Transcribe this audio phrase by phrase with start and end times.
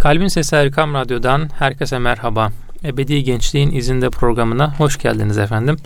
[0.00, 2.52] Kalbin Sesi Erkam Radyo'dan herkese merhaba.
[2.84, 5.76] Ebedi Gençliğin İzinde programına hoş geldiniz efendim.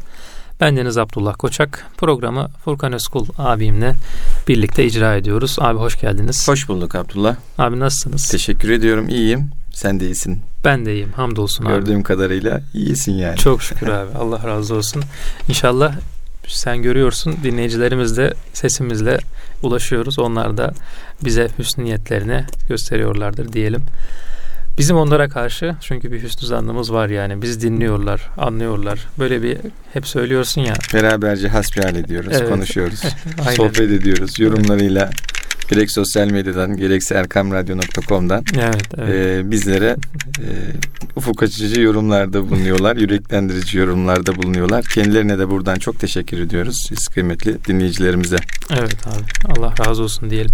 [0.60, 1.86] Ben Deniz Abdullah Koçak.
[1.96, 3.94] Programı Furkan Özkul abimle
[4.48, 5.56] birlikte icra ediyoruz.
[5.60, 6.48] Abi hoş geldiniz.
[6.48, 7.36] Hoş bulduk Abdullah.
[7.58, 8.28] Abi nasılsınız?
[8.28, 9.08] Teşekkür ediyorum.
[9.08, 9.50] İyiyim.
[9.72, 10.42] Sen de iyisin.
[10.64, 11.12] Ben de iyiyim.
[11.12, 11.84] Hamdolsun Gördüğüm abi.
[11.84, 13.36] Gördüğüm kadarıyla iyisin yani.
[13.36, 14.18] Çok şükür abi.
[14.18, 15.02] Allah razı olsun.
[15.48, 15.94] İnşallah
[16.48, 19.18] sen görüyorsun dinleyicilerimiz de sesimizle
[19.62, 20.18] ulaşıyoruz.
[20.18, 20.74] Onlar da
[21.24, 23.82] bize hüsnü niyetlerini gösteriyorlardır diyelim.
[24.78, 27.42] Bizim onlara karşı çünkü bir hüsnü zannımız var yani.
[27.42, 29.06] Biz dinliyorlar, anlıyorlar.
[29.18, 29.58] Böyle bir
[29.92, 30.74] hep söylüyorsun ya.
[30.94, 32.48] Beraberce hasbihal ediyoruz, Evet.
[32.48, 33.00] konuşuyoruz,
[33.56, 34.40] sohbet ediyoruz.
[34.40, 35.10] Yorumlarıyla
[35.70, 39.08] gerek sosyal medyadan gerekse erkamradyo.com'dan Evet, evet.
[39.44, 39.96] e, bizlere
[40.38, 40.48] e,
[41.16, 44.84] ufuk açıcı yorumlarda bulunuyorlar, yüreklendirici yorumlarda bulunuyorlar.
[44.84, 46.86] Kendilerine de buradan çok teşekkür ediyoruz.
[46.88, 48.36] Siz kıymetli dinleyicilerimize.
[48.70, 49.58] Evet abi.
[49.58, 50.52] Allah razı olsun diyelim.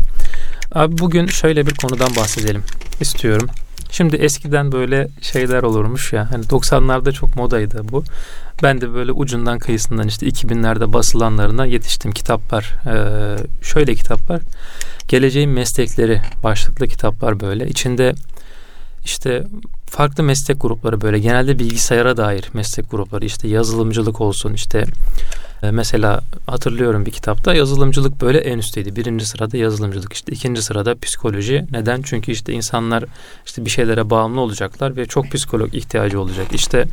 [0.72, 2.62] Abi bugün şöyle bir konudan bahsedelim
[3.00, 3.48] istiyorum.
[3.90, 6.30] Şimdi eskiden böyle şeyler olurmuş ya.
[6.30, 8.04] Hani 90'larda çok modaydı bu.
[8.62, 12.74] Ben de böyle ucundan kıyısından işte 2000'lerde basılanlarına yetiştim kitaplar.
[12.86, 14.40] Ee, şöyle kitaplar.
[15.08, 17.68] Geleceğin meslekleri başlıklı kitaplar böyle.
[17.68, 18.14] İçinde
[19.04, 19.46] işte
[19.86, 24.84] farklı meslek grupları böyle genelde bilgisayara dair meslek grupları işte yazılımcılık olsun işte
[25.62, 28.96] e, mesela hatırlıyorum bir kitapta yazılımcılık böyle en üstteydi.
[28.96, 31.66] Birinci sırada yazılımcılık işte ikinci sırada psikoloji.
[31.70, 32.02] Neden?
[32.02, 33.04] Çünkü işte insanlar
[33.46, 36.46] işte bir şeylere bağımlı olacaklar ve çok psikolog ihtiyacı olacak.
[36.52, 36.84] İşte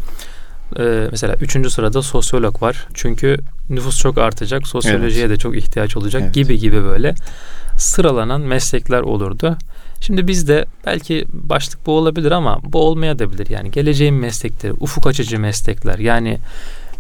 [0.80, 2.88] e, mesela üçüncü sırada sosyolog var.
[2.94, 3.38] Çünkü
[3.70, 4.68] nüfus çok artacak.
[4.68, 6.34] Sosyolojiye de çok ihtiyaç olacak Evet.
[6.34, 7.16] gibi gibi böyle
[7.78, 9.58] sıralanan meslekler olurdu.
[10.02, 13.50] Şimdi bizde belki başlık bu olabilir ama bu olmayabilir.
[13.50, 16.00] Yani geleceğin meslekleri, ufuk açıcı meslekler.
[16.00, 16.38] Yani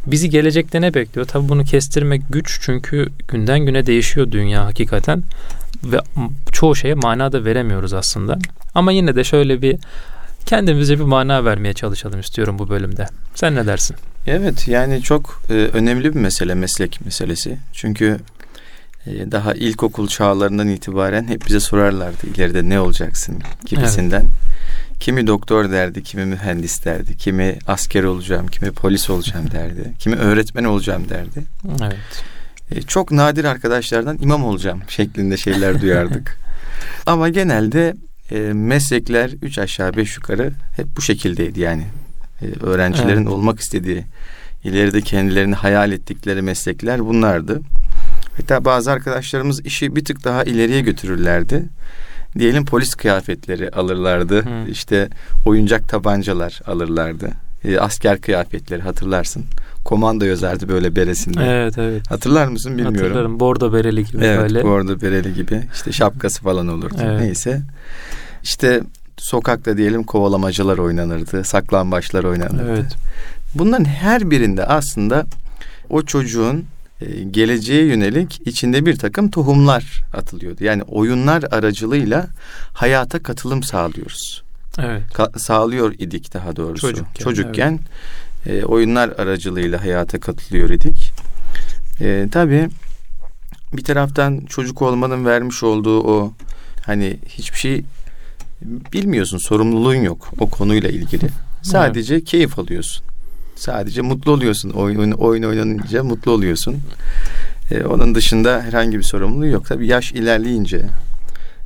[0.07, 1.27] bizi gelecekte ne bekliyor?
[1.27, 5.23] Tabii bunu kestirmek güç çünkü günden güne değişiyor dünya hakikaten
[5.83, 5.97] ve
[6.51, 8.39] çoğu şeye mana da veremiyoruz aslında.
[8.75, 9.77] Ama yine de şöyle bir
[10.45, 13.07] kendimize bir mana vermeye çalışalım istiyorum bu bölümde.
[13.35, 13.95] Sen ne dersin?
[14.27, 17.57] Evet yani çok e, önemli bir mesele meslek meselesi.
[17.73, 18.17] Çünkü
[19.07, 24.25] e, daha ilkokul çağlarından itibaren hep bize sorarlardı ileride ne olacaksın gibisinden.
[25.07, 30.63] Kimi doktor derdi, kimi mühendis derdi, kimi asker olacağım, kimi polis olacağım derdi, kimi öğretmen
[30.63, 31.43] olacağım derdi.
[31.81, 32.23] Evet.
[32.71, 36.37] E, çok nadir arkadaşlardan imam olacağım şeklinde şeyler duyardık.
[37.05, 37.95] Ama genelde
[38.31, 41.83] e, meslekler üç aşağı beş yukarı hep bu şekildeydi yani.
[42.41, 43.27] E, öğrencilerin Evet.
[43.27, 44.03] olmak istediği,
[44.63, 47.61] ileride kendilerini hayal ettikleri meslekler bunlardı.
[48.37, 51.63] Hatta bazı arkadaşlarımız işi bir tık daha ileriye götürürlerdi.
[52.39, 54.45] Diyelim polis kıyafetleri alırlardı.
[54.45, 54.69] Hı.
[54.71, 55.09] İşte
[55.45, 57.29] oyuncak tabancalar alırlardı.
[57.63, 59.43] E, asker kıyafetleri hatırlarsın.
[59.85, 61.39] Komando yazardı böyle beresinde.
[61.45, 62.11] Evet evet.
[62.11, 62.97] Hatırlar mısın bilmiyorum.
[63.01, 63.39] Hatırlarım.
[63.39, 64.63] Bordo bereli gibi Evet böyle.
[64.63, 67.19] bordo bereli gibi işte şapkası falan olurdu Evet.
[67.21, 67.61] neyse.
[68.43, 68.81] İşte
[69.17, 72.69] sokakta diyelim kovalamacılar oynanırdı, saklambaçlar oynanırdı.
[72.69, 72.95] Evet.
[73.55, 75.25] Bunların her birinde aslında
[75.89, 76.65] o çocuğun
[77.01, 80.63] e, geleceğe yönelik içinde bir takım tohumlar atılıyordu.
[80.63, 82.27] Yani oyunlar aracılığıyla
[82.73, 84.43] hayata katılım sağlıyoruz.
[84.79, 85.03] Evet.
[85.13, 86.81] Ka- sağlıyor idik daha doğrusu.
[86.81, 87.79] Çocukken, Çocukken
[88.45, 91.11] e, oyunlar aracılığıyla hayata katılıyor idik.
[92.01, 92.69] E, tabii
[93.73, 96.33] bir taraftan çocuk olmanın vermiş olduğu o
[96.85, 97.83] hani hiçbir şey
[98.93, 101.29] bilmiyorsun, sorumluluğun yok o konuyla ilgili.
[101.61, 103.06] Sadece keyif alıyorsun.
[103.57, 104.69] Sadece mutlu oluyorsun.
[104.69, 106.77] Oyun, oyun, oynanınca mutlu oluyorsun.
[107.71, 109.65] E, onun dışında herhangi bir sorumluluğu yok.
[109.65, 110.85] Tabii yaş ilerleyince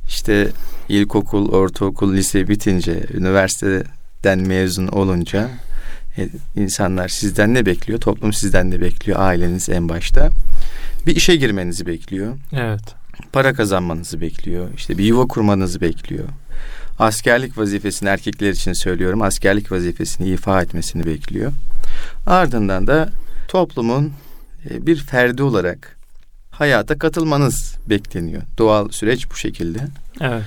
[0.08, 0.48] işte
[0.88, 5.50] ilkokul, ortaokul, lise bitince, üniversiteden mezun olunca
[6.18, 8.00] e, insanlar sizden ne bekliyor?
[8.00, 9.20] Toplum sizden ne bekliyor?
[9.20, 10.30] Aileniz en başta.
[11.06, 12.34] Bir işe girmenizi bekliyor.
[12.52, 12.82] Evet.
[13.32, 14.68] Para kazanmanızı bekliyor.
[14.76, 16.24] İşte bir yuva kurmanızı bekliyor.
[16.98, 19.22] Askerlik vazifesini erkekler için söylüyorum.
[19.22, 21.52] Askerlik vazifesini ifa etmesini bekliyor.
[22.26, 23.08] Ardından da
[23.48, 24.12] toplumun
[24.70, 25.96] e, bir ferdi olarak
[26.50, 28.42] hayata katılmanız bekleniyor.
[28.58, 29.78] Doğal süreç bu şekilde.
[30.20, 30.42] Evet.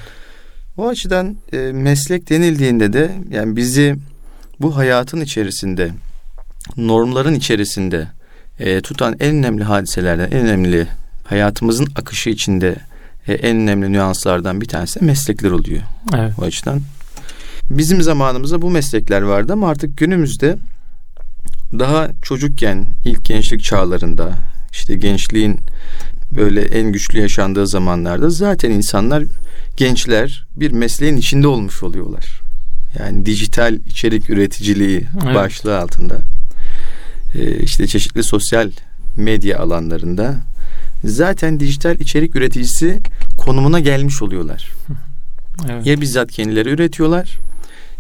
[0.78, 3.96] O açıdan e, meslek denildiğinde de yani bizi
[4.60, 5.92] bu hayatın içerisinde
[6.78, 8.08] normların içerisinde
[8.60, 10.88] e, tutan en önemli hadiselerden en önemli
[11.26, 12.76] hayatımızın akışı içinde
[13.28, 15.82] e, en önemli nüanslardan bir tanesi de meslekler oluyor
[16.16, 16.34] Evet.
[16.42, 16.82] o açıdan.
[17.70, 20.58] Bizim zamanımızda bu meslekler vardı ama artık günümüzde
[21.80, 24.38] daha çocukken ilk gençlik çağlarında
[24.72, 25.60] işte gençliğin
[26.32, 29.24] böyle en güçlü yaşandığı zamanlarda zaten insanlar
[29.78, 32.42] gençler bir mesleğin içinde olmuş oluyorlar.
[33.00, 35.36] Yani dijital içerik üreticiliği Evet.
[35.36, 36.18] başlığı altında
[37.36, 38.72] e, işte çeşitli sosyal
[39.18, 40.36] medya alanlarında
[41.04, 43.00] zaten dijital içerik üreticisi
[43.38, 44.70] konumuna gelmiş oluyorlar.
[45.70, 45.86] Evet.
[45.86, 47.38] Ya bizzat kendileri üretiyorlar.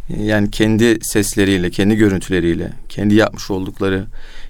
[0.09, 4.05] Yani kendi sesleriyle, kendi görüntüleriyle, kendi yapmış oldukları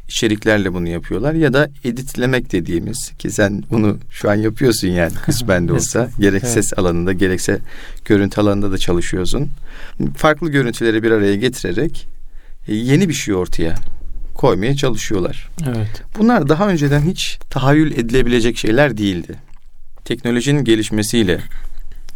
[0.08, 5.68] içeriklerle bunu yapıyorlar ya da editlemek dediğimiz ki sen bunu şu an yapıyorsun yani kısmen
[5.68, 6.54] de olsa gerek evet.
[6.54, 7.60] ses alanında gerekse
[8.06, 9.50] görüntü alanında da çalışıyorsun.
[10.18, 12.08] Farklı görüntüleri bir araya getirerek
[12.68, 13.76] e, yeni bir şey ortaya
[14.36, 15.50] koymaya çalışıyorlar.
[15.68, 16.04] Evet.
[16.18, 19.36] Bunlar daha önceden hiç tahayyül edilebilecek şeyler değildi.
[20.06, 21.40] Teknolojinin gelişmesiyle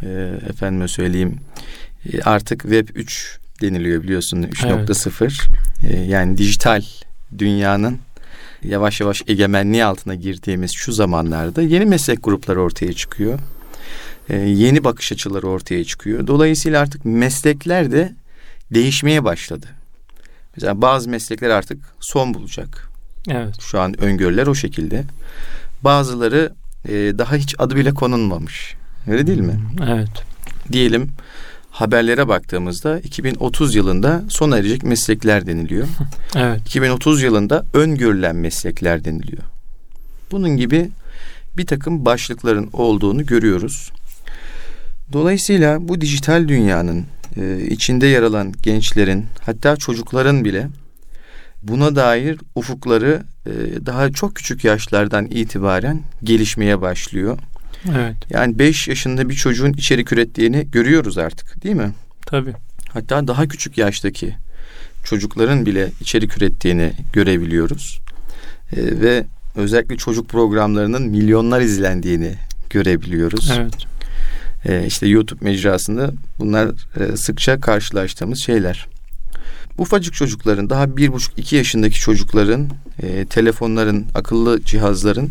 [0.02, 0.08] e,
[0.48, 1.40] efendime söyleyeyim
[2.24, 5.24] artık Web 3 deniliyor biliyorsun 3.0
[5.84, 5.94] evet.
[5.94, 6.82] e, yani dijital
[7.38, 7.98] dünyanın
[8.62, 13.38] yavaş yavaş egemenliği altına girdiğimiz şu zamanlarda yeni meslek grupları ortaya çıkıyor.
[14.28, 16.26] E, yeni bakış açıları ortaya çıkıyor.
[16.26, 18.12] Dolayısıyla artık meslekler de
[18.74, 19.66] değişmeye başladı.
[20.56, 22.88] Mesela bazı meslekler artık son bulacak.
[23.28, 23.60] Evet.
[23.60, 25.04] Şu an öngörüler o şekilde.
[25.84, 26.52] Bazıları
[26.88, 28.74] e, daha hiç adı bile konulmamış.
[29.06, 29.60] Öyle değil mi?
[29.88, 30.24] Evet.
[30.72, 31.10] Diyelim
[31.80, 35.86] haberlere baktığımızda 2030 yılında sona erecek meslekler deniliyor.
[36.36, 36.60] evet.
[36.60, 39.42] 2030 yılında öngörülen meslekler deniliyor.
[40.30, 40.90] Bunun gibi
[41.56, 43.90] bir takım başlıkların olduğunu görüyoruz.
[45.12, 47.06] Dolayısıyla bu dijital dünyanın
[47.36, 50.68] e, içinde yer alan gençlerin hatta çocukların bile
[51.62, 53.50] buna dair ufukları e,
[53.86, 57.38] daha çok küçük yaşlardan itibaren gelişmeye başlıyor.
[57.96, 58.16] Evet.
[58.30, 61.92] Yani 5 yaşında bir çocuğun içerik ürettiğini görüyoruz artık değil mi?
[62.26, 62.52] Tabii.
[62.92, 64.34] Hatta daha küçük yaştaki
[65.04, 68.00] çocukların bile içerik ürettiğini görebiliyoruz.
[68.72, 69.24] Ee, ve
[69.56, 72.34] özellikle çocuk programlarının milyonlar izlendiğini
[72.70, 73.50] görebiliyoruz.
[73.58, 73.74] Evet.
[74.66, 76.68] Ee, işte YouTube mecrasında bunlar
[77.00, 78.86] e, sıkça karşılaştığımız şeyler.
[79.78, 82.70] Ufacık çocukların daha bir buçuk iki yaşındaki çocukların
[83.02, 85.30] e, telefonların akıllı cihazların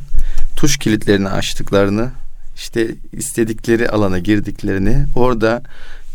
[0.56, 2.12] tuş kilitlerini açtıklarını
[2.60, 5.62] işte istedikleri alana girdiklerini orada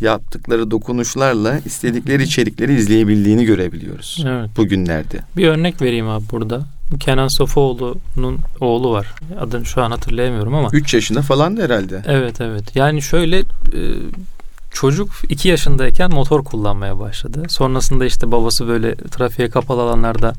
[0.01, 4.25] yaptıkları dokunuşlarla istedikleri içerikleri izleyebildiğini görebiliyoruz.
[4.29, 4.51] Evet.
[4.57, 5.21] Bugünlerde.
[5.37, 6.67] Bir örnek vereyim abi burada.
[6.91, 9.15] Bu Kenan Sofuoğlu'nun oğlu var.
[9.41, 10.69] Adını şu an hatırlayamıyorum ama.
[10.73, 12.03] 3 yaşında falan da herhalde.
[12.07, 12.77] Evet evet.
[12.77, 13.45] Yani şöyle e,
[14.73, 17.43] çocuk 2 yaşındayken motor kullanmaya başladı.
[17.49, 20.33] Sonrasında işte babası böyle trafiğe kapalı alanlarda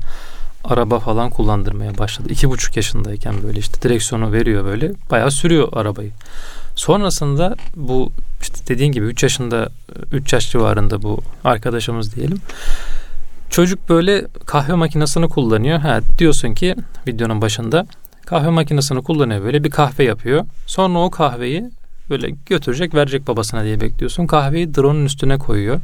[0.68, 2.28] araba falan kullandırmaya başladı.
[2.30, 4.92] İki buçuk yaşındayken böyle işte direksiyonu veriyor böyle.
[5.10, 6.10] Bayağı sürüyor arabayı.
[6.76, 9.68] Sonrasında bu işte dediğin gibi 3 yaşında
[10.12, 12.38] 3 yaş civarında bu arkadaşımız diyelim.
[13.50, 15.78] Çocuk böyle kahve makinesini kullanıyor.
[15.78, 16.74] Ha diyorsun ki
[17.06, 17.86] videonun başında
[18.26, 20.44] kahve makinesini kullanıyor böyle bir kahve yapıyor.
[20.66, 21.70] Sonra o kahveyi
[22.10, 24.26] böyle götürecek verecek babasına diye bekliyorsun.
[24.26, 25.80] Kahveyi drone'un üstüne koyuyor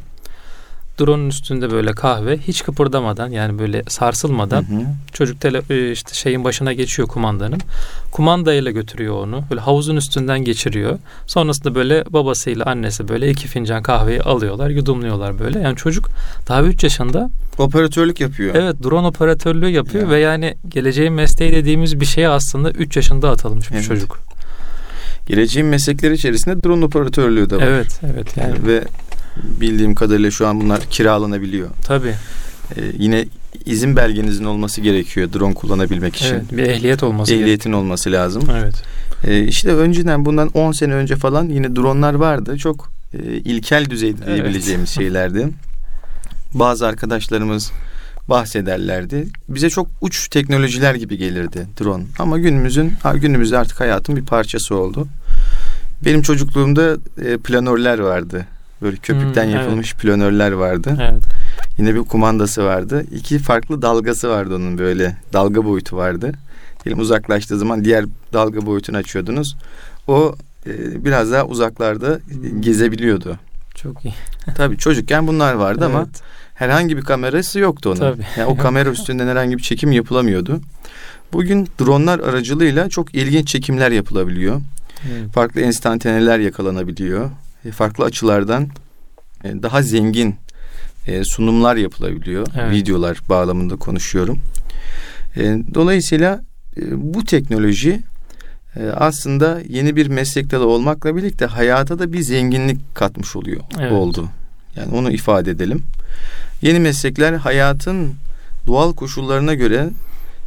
[0.99, 4.85] drone'un üstünde böyle kahve hiç kıpırdamadan yani böyle sarsılmadan hı hı.
[5.13, 7.59] çocuk tele, e, işte şeyin başına geçiyor kumandanın.
[8.11, 9.43] Kumandayla götürüyor onu.
[9.49, 10.99] Böyle havuzun üstünden geçiriyor.
[11.27, 15.59] Sonrasında böyle babasıyla annesi böyle iki fincan kahveyi alıyorlar, yudumluyorlar böyle.
[15.59, 16.09] Yani çocuk
[16.47, 18.55] daha 3 yaşında operatörlük yapıyor.
[18.55, 20.09] Evet, drone operatörlüğü yapıyor ya.
[20.09, 23.87] ve yani geleceğin mesleği dediğimiz bir şeye aslında 3 yaşında atılmış bir evet.
[23.87, 24.19] çocuk.
[25.27, 27.63] Geleceğin meslekleri içerisinde drone operatörlüğü de var.
[27.63, 28.67] Evet, evet yani.
[28.67, 28.83] Ve
[29.61, 31.69] bildiğim kadarıyla şu an bunlar kiralanabiliyor.
[31.87, 32.13] Tabii.
[32.77, 33.25] Ee, yine
[33.65, 36.35] izin belgenizin olması gerekiyor drone kullanabilmek için.
[36.35, 37.83] Evet, bir ehliyet olması Ehliyetin gerek.
[37.83, 38.43] olması lazım.
[38.57, 38.83] Evet.
[39.27, 42.57] Ee, işte önceden bundan 10 sene önce falan yine dronlar vardı.
[42.57, 44.99] Çok e, ilkel düzeyde diyebileceğimiz evet.
[44.99, 45.49] şeylerdi.
[46.53, 47.71] Bazı arkadaşlarımız
[48.29, 49.27] bahsederlerdi.
[49.49, 52.03] Bize çok uç teknolojiler gibi gelirdi drone.
[52.19, 55.07] Ama günümüzün günümüzde artık hayatın bir parçası oldu.
[56.05, 58.45] Benim çocukluğumda e, planörler vardı.
[58.83, 60.01] Böyle köpükten hmm, yapılmış evet.
[60.01, 60.97] planörler vardı.
[61.01, 61.23] Evet.
[61.77, 63.05] Yine bir kumandası vardı.
[63.11, 65.17] İki farklı dalgası vardı onun böyle.
[65.33, 66.31] Dalga boyutu vardı.
[66.85, 69.55] Diyelim uzaklaştığı zaman diğer dalga boyutunu açıyordunuz.
[70.07, 70.35] O
[70.65, 72.61] e, biraz daha uzaklarda hmm.
[72.61, 73.39] gezebiliyordu.
[73.75, 74.13] Çok iyi.
[74.55, 75.95] Tabii çocukken bunlar vardı evet.
[75.95, 76.07] ama
[76.55, 77.99] herhangi bir kamerası yoktu onun.
[77.99, 78.23] Tabii.
[78.37, 80.61] Yani o kamera üstünden herhangi bir çekim yapılamıyordu.
[81.33, 84.61] Bugün dronlar aracılığıyla çok ilginç çekimler yapılabiliyor.
[85.11, 85.33] Evet.
[85.33, 87.29] Farklı enstantaneler yakalanabiliyor.
[87.65, 88.69] E, farklı açılardan
[89.43, 90.35] e, daha zengin
[91.07, 92.47] e, sunumlar yapılabiliyor.
[92.57, 92.71] Evet.
[92.71, 94.39] Videolar bağlamında konuşuyorum.
[95.73, 96.41] Dolayısıyla
[96.91, 97.99] bu teknoloji
[98.95, 103.91] aslında yeni bir meslek dalı olmakla birlikte hayata da bir zenginlik katmış oluyor evet.
[103.91, 104.29] oldu.
[104.75, 105.83] Yani onu ifade edelim.
[106.61, 108.13] Yeni meslekler hayatın
[108.67, 109.89] doğal koşullarına göre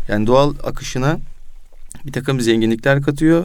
[0.08, 1.18] yani doğal akışına
[2.06, 3.44] bir takım zenginlikler katıyor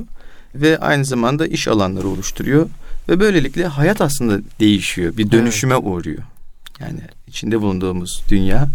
[0.56, 2.70] ve aynı zamanda iş alanları oluşturuyor.
[3.10, 5.18] Ve böylelikle hayat aslında değişiyor.
[5.18, 5.84] Bir dönüşüme evet.
[5.86, 6.24] uğruyor.
[6.80, 8.68] Yani içinde bulunduğumuz dünya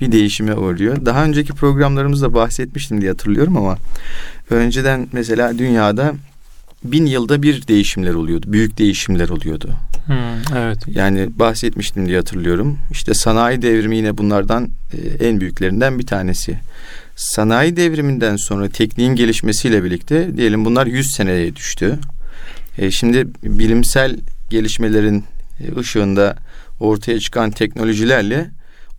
[0.00, 1.06] bir değişime uğruyor.
[1.06, 3.78] Daha önceki programlarımızda bahsetmiştim diye hatırlıyorum ama
[4.50, 6.14] önceden mesela dünyada
[6.84, 8.46] bin yılda bir değişimler oluyordu.
[8.48, 9.70] Büyük değişimler oluyordu.
[10.06, 10.78] Hmm, evet.
[10.86, 12.78] Yani bahsetmiştim diye hatırlıyorum.
[12.90, 16.58] İşte sanayi devrimi yine bunlardan e, en büyüklerinden bir tanesi.
[17.16, 21.98] Sanayi devriminden sonra tekniğin gelişmesiyle birlikte diyelim bunlar 100 seneye düştü.
[22.80, 24.16] E, şimdi bilimsel
[24.50, 25.24] gelişmelerin
[25.60, 26.36] e, ışığında
[26.80, 28.50] ortaya çıkan teknolojilerle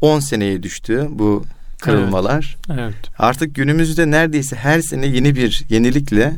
[0.02, 1.46] 10 seneye düştü bu
[1.82, 2.58] kırılmalar.
[2.70, 2.80] Evet.
[2.82, 2.96] evet.
[3.20, 6.34] Artık günümüzde neredeyse her sene yeni bir yenilikle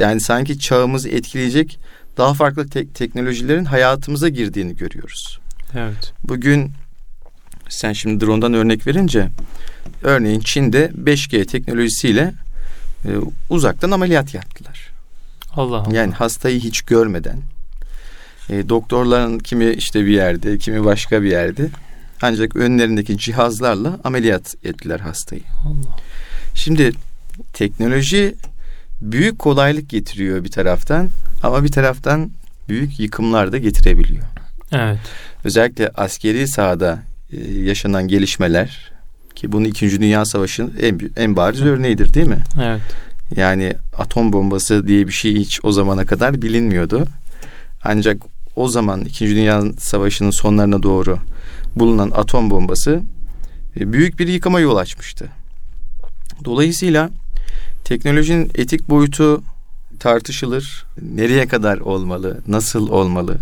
[0.00, 1.78] yani sanki çağımızı etkileyecek
[2.16, 5.40] daha farklı te- teknolojilerin hayatımıza girdiğini görüyoruz.
[5.74, 6.12] Evet.
[6.24, 6.72] Bugün
[7.68, 9.28] sen şimdi drone'dan örnek verince
[10.02, 12.32] örneğin Çin'de 5G teknolojisiyle
[13.04, 13.10] e,
[13.50, 14.89] uzaktan ameliyat yaptılar.
[15.56, 15.96] Allah Allah.
[15.96, 17.42] Yani hastayı hiç görmeden
[18.50, 21.68] e, doktorların kimi işte bir yerde, kimi başka bir yerde
[22.22, 25.42] ancak önlerindeki cihazlarla ameliyat ettiler hastayı.
[25.64, 25.96] Allah.
[26.54, 26.92] Şimdi
[27.52, 28.34] teknoloji
[29.00, 31.08] büyük kolaylık getiriyor bir taraftan
[31.42, 32.30] ama bir taraftan
[32.68, 34.24] büyük yıkımlar da getirebiliyor.
[34.72, 34.98] Evet.
[35.44, 37.02] Özellikle askeri sahada
[37.32, 38.92] e, yaşanan gelişmeler
[39.34, 40.00] ki bunu 2.
[40.00, 42.42] Dünya Savaşı'nın en en bariz örneğidir değil mi?
[42.62, 42.80] Evet.
[43.36, 47.04] Yani atom bombası diye bir şey hiç o zamana kadar bilinmiyordu.
[47.84, 48.22] Ancak
[48.56, 49.26] o zaman 2.
[49.26, 51.18] Dünya Savaşı'nın sonlarına doğru
[51.76, 53.02] bulunan atom bombası
[53.80, 55.28] e, büyük bir yıkıma yol açmıştı.
[56.44, 57.10] Dolayısıyla
[57.84, 59.42] teknolojinin etik boyutu
[60.00, 60.86] tartışılır.
[61.02, 62.40] Nereye kadar olmalı?
[62.48, 63.38] Nasıl olmalı?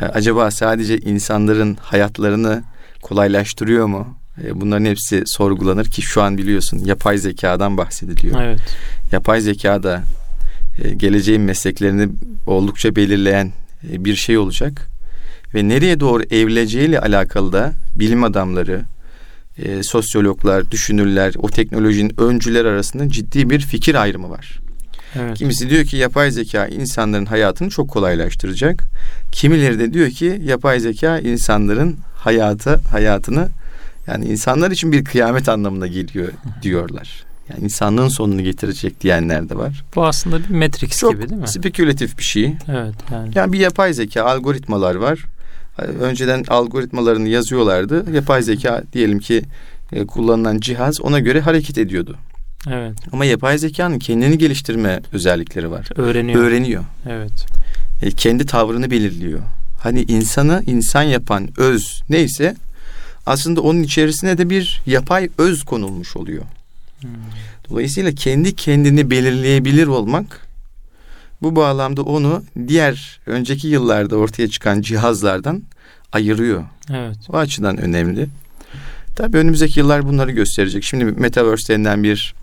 [0.00, 2.62] acaba sadece insanların hayatlarını
[3.02, 4.18] kolaylaştırıyor mu?
[4.44, 8.42] E, bunların hepsi sorgulanır ki şu an biliyorsun yapay zekadan bahsediliyor.
[8.42, 8.60] Evet.
[9.12, 10.02] Yapay zeka da
[10.82, 12.08] e, geleceğin mesleklerini
[12.46, 13.52] oldukça belirleyen
[13.92, 14.86] e, bir şey olacak.
[15.54, 18.82] Ve nereye doğru evrileceğiyle alakalı da bilim adamları,
[19.82, 24.60] sosyologlar, düşünürler, o teknolojinin öncüler arasında ciddi bir fikir ayrımı var.
[25.14, 25.38] Evet.
[25.38, 28.84] Kimisi diyor ki yapay zeka insanların hayatını çok kolaylaştıracak.
[29.32, 33.48] Kimileri de diyor ki yapay zeka insanların hayatı hayatını
[34.06, 36.28] yani insanlar için bir kıyamet anlamına geliyor
[36.62, 37.24] diyorlar.
[37.50, 39.84] Yani insanlığın sonunu getirecek diyenler de var.
[39.96, 41.48] Bu aslında bir Matrix çok gibi değil mi?
[41.48, 42.56] spekülatif bir şey.
[42.68, 43.30] Evet yani.
[43.34, 45.24] Yani bir yapay zeka algoritmalar var.
[46.00, 48.12] Önceden algoritmalarını yazıyorlardı.
[48.12, 49.42] Yapay zeka diyelim ki
[49.92, 52.16] e, kullanılan cihaz ona göre hareket ediyordu.
[52.70, 52.98] Evet.
[53.12, 55.88] Ama yapay zekanın kendini geliştirme özellikleri var.
[55.96, 56.40] Öğreniyor.
[56.40, 56.84] Öğreniyor.
[57.08, 57.46] Evet.
[58.02, 59.40] E, kendi tavrını belirliyor.
[59.80, 62.56] Hani insanı insan yapan öz neyse
[63.26, 66.42] aslında onun içerisine de bir yapay öz konulmuş oluyor.
[67.00, 67.10] Hmm.
[67.70, 70.46] Dolayısıyla kendi kendini belirleyebilir olmak
[71.42, 75.62] bu bağlamda onu diğer önceki yıllarda ortaya çıkan cihazlardan
[76.12, 76.64] ayırıyor.
[76.90, 77.16] Evet.
[77.28, 78.28] O açıdan önemli.
[79.16, 80.84] Tabii önümüzdeki yıllar bunları gösterecek.
[80.84, 82.34] Şimdi Metaverse denilen bir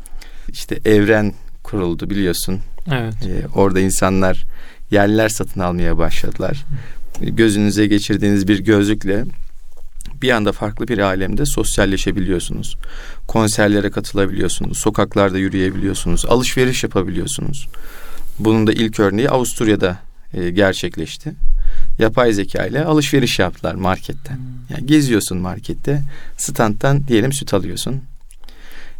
[0.49, 2.59] işte evren kuruldu biliyorsun.
[2.91, 3.13] Evet.
[3.13, 4.43] Ee, orada insanlar
[4.91, 6.65] yerler satın almaya başladılar.
[7.21, 9.25] Gözünüze geçirdiğiniz bir gözlükle
[10.23, 12.77] bir anda farklı bir alemde sosyalleşebiliyorsunuz.
[13.27, 14.77] Konserlere katılabiliyorsunuz.
[14.77, 16.25] Sokaklarda yürüyebiliyorsunuz.
[16.25, 17.67] Alışveriş yapabiliyorsunuz.
[18.39, 19.97] Bunun da ilk örneği Avusturya'da
[20.33, 21.33] e, gerçekleşti.
[21.99, 24.35] Yapay zeka ile alışveriş yaptılar marketten.
[24.35, 24.43] Hmm.
[24.69, 26.01] Yani geziyorsun markette,
[26.37, 28.01] standtan diyelim süt alıyorsun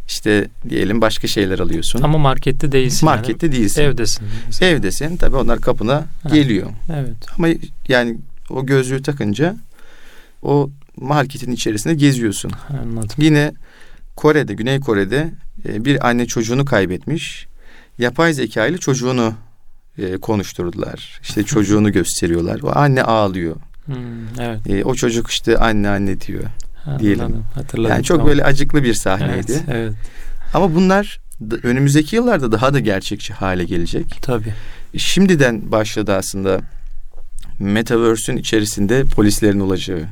[0.08, 2.02] işte diyelim başka şeyler alıyorsun.
[2.02, 3.06] Ama markette değilsin.
[3.06, 3.56] Markette yani.
[3.56, 3.82] değilsin.
[3.82, 4.26] Evdesin.
[4.46, 4.70] Mesela.
[4.70, 5.16] Evdesin.
[5.16, 6.28] Tabii onlar kapına ha.
[6.28, 6.70] geliyor.
[6.92, 7.16] Evet.
[7.38, 7.48] Ama
[7.88, 8.18] yani
[8.50, 9.56] o gözlüğü takınca
[10.44, 12.50] o marketin içerisinde geziyorsun.
[12.82, 13.08] Anladım.
[13.18, 13.52] Yine
[14.16, 15.30] Kore'de, Güney Kore'de
[15.68, 17.46] e, bir anne çocuğunu kaybetmiş.
[17.98, 19.34] Yapay zeka ile çocuğunu
[19.98, 21.20] e, konuşturdular.
[21.22, 22.60] İşte çocuğunu gösteriyorlar.
[22.62, 23.56] O anne ağlıyor.
[23.86, 23.94] Hmm,
[24.40, 24.70] evet.
[24.70, 26.44] E, o çocuk işte anne anne diyor
[26.98, 27.44] diyelim.
[27.54, 27.90] Hatırladım.
[27.90, 28.30] Yani çok tamam.
[28.30, 29.52] böyle acıklı bir sahneydi.
[29.52, 29.92] Evet, evet.
[30.54, 31.20] Ama bunlar
[31.62, 34.18] önümüzdeki yıllarda daha da gerçekçi hale gelecek.
[34.22, 34.54] Tabii.
[34.96, 36.60] Şimdiden başladı aslında
[37.58, 40.06] Metaverse'ün içerisinde polislerin olacağı.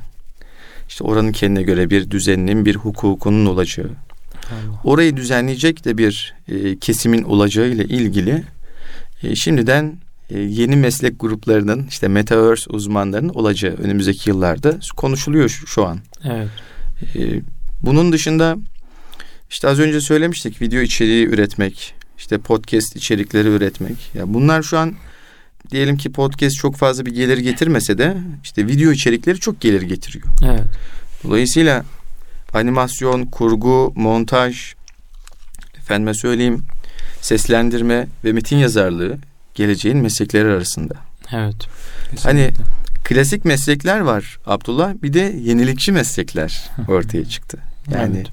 [0.93, 3.87] İşte oranın kendine göre bir düzeninin, bir hukukunun olacağı.
[3.87, 4.81] Allah.
[4.85, 8.43] Orayı düzenleyecek de bir e, kesimin olacağı ile ilgili
[9.23, 9.97] e, şimdiden
[10.31, 15.99] e, yeni meslek gruplarının işte metaverse uzmanlarının olacağı önümüzdeki yıllarda konuşuluyor şu, şu an.
[16.25, 16.49] Evet.
[17.17, 17.41] E,
[17.83, 18.57] bunun dışında
[19.51, 23.97] işte az önce söylemiştik video içeriği üretmek, işte podcast içerikleri üretmek.
[24.15, 24.95] Ya bunlar şu an
[25.73, 30.27] diyelim ki podcast çok fazla bir gelir getirmese de işte video içerikleri çok gelir getiriyor.
[30.45, 30.65] Evet.
[31.25, 31.85] Dolayısıyla
[32.55, 34.75] animasyon, kurgu, montaj,
[35.79, 36.63] efendime söyleyeyim
[37.21, 39.19] seslendirme ve metin yazarlığı
[39.55, 40.95] geleceğin meslekleri arasında.
[41.33, 41.57] Evet.
[42.11, 42.23] Kesinlikle.
[42.23, 42.51] Hani
[43.05, 47.59] klasik meslekler var Abdullah bir de yenilikçi meslekler ortaya çıktı.
[47.95, 48.27] Yani evet.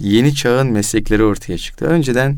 [0.00, 1.84] yeni çağın meslekleri ortaya çıktı.
[1.84, 2.36] Önceden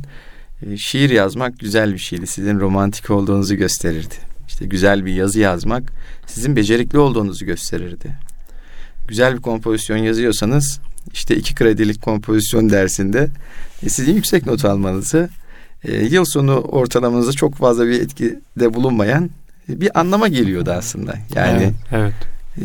[0.76, 2.26] şiir yazmak güzel bir şeydi.
[2.26, 4.14] Sizin romantik olduğunuzu gösterirdi.
[4.48, 5.92] İşte güzel bir yazı yazmak
[6.26, 8.16] sizin becerikli olduğunuzu gösterirdi.
[9.08, 10.80] Güzel bir kompozisyon yazıyorsanız
[11.12, 13.28] işte iki kredilik kompozisyon dersinde
[13.82, 15.28] e, sizin yüksek not almanızı
[15.84, 19.30] e, yıl sonu ortalamanızda çok fazla bir etkide bulunmayan
[19.68, 21.14] bir anlama geliyordu aslında.
[21.34, 22.14] Yani evet, evet.
[22.60, 22.64] E,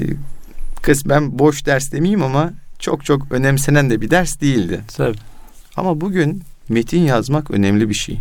[0.81, 4.81] kısmen boş ders demeyeyim ama çok çok önemsenen de bir ders değildi.
[4.97, 5.17] Tabii.
[5.75, 8.19] Ama bugün metin yazmak önemli bir şey.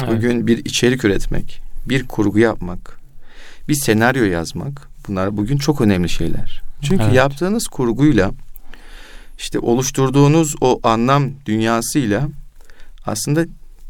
[0.00, 0.12] Evet.
[0.12, 3.00] Bugün bir içerik üretmek, bir kurgu yapmak,
[3.68, 6.62] bir senaryo yazmak bunlar bugün çok önemli şeyler.
[6.82, 7.14] Çünkü evet.
[7.14, 8.30] yaptığınız kurguyla
[9.38, 12.28] işte oluşturduğunuz o anlam dünyasıyla
[13.06, 13.44] aslında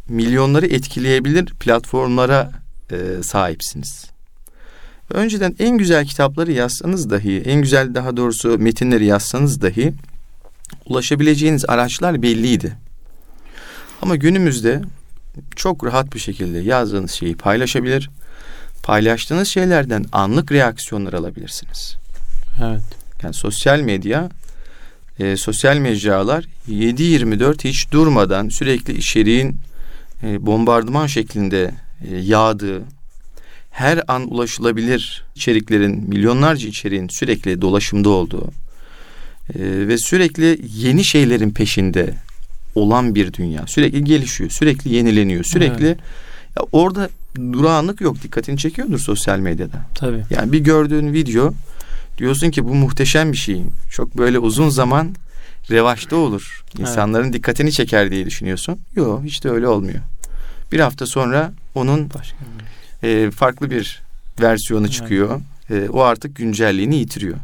[0.09, 2.53] milyonları etkileyebilir platformlara
[2.91, 4.05] e, sahipsiniz.
[5.11, 9.93] Önceden en güzel kitapları yazsanız dahi, en güzel daha doğrusu metinleri yazsanız dahi
[10.87, 12.77] ulaşabileceğiniz araçlar belliydi.
[14.03, 14.83] Ama günümüzde
[15.57, 18.11] çok rahat bir şekilde yazdığınız şeyi paylaşabilir,
[18.83, 21.97] paylaştığınız şeylerden anlık reaksiyonlar alabilirsiniz.
[22.65, 22.83] Evet.
[23.23, 24.31] Yani sosyal medya,
[25.19, 29.57] e, sosyal mecralar 7-24 hiç durmadan sürekli içeriğin
[30.23, 31.75] e, bombardıman şeklinde
[32.11, 32.83] e, yağdığı,
[33.71, 38.51] her an ulaşılabilir içeriklerin, milyonlarca içeriğin sürekli dolaşımda olduğu
[39.55, 42.15] e, ve sürekli yeni şeylerin peşinde
[42.75, 43.67] olan bir dünya.
[43.67, 45.99] Sürekli gelişiyor, sürekli yenileniyor, sürekli evet.
[46.57, 48.23] ya orada durağanlık yok.
[48.23, 49.77] Dikkatini çekiyordur sosyal medyada.
[49.95, 50.25] Tabii.
[50.31, 51.55] Yani bir gördüğün video
[52.19, 53.63] diyorsun ki bu muhteşem bir şey.
[53.91, 55.15] Çok böyle uzun zaman
[55.71, 56.65] revaçta olur.
[56.79, 57.35] İnsanların evet.
[57.35, 58.79] dikkatini çeker diye düşünüyorsun.
[58.97, 60.01] Yok hiç de öyle olmuyor.
[60.73, 62.37] Bir hafta sonra onun Başka
[63.03, 64.03] e, farklı bir
[64.41, 65.41] versiyonu çıkıyor.
[65.71, 65.89] Evet.
[65.89, 67.37] E, o artık güncelliğini yitiriyor.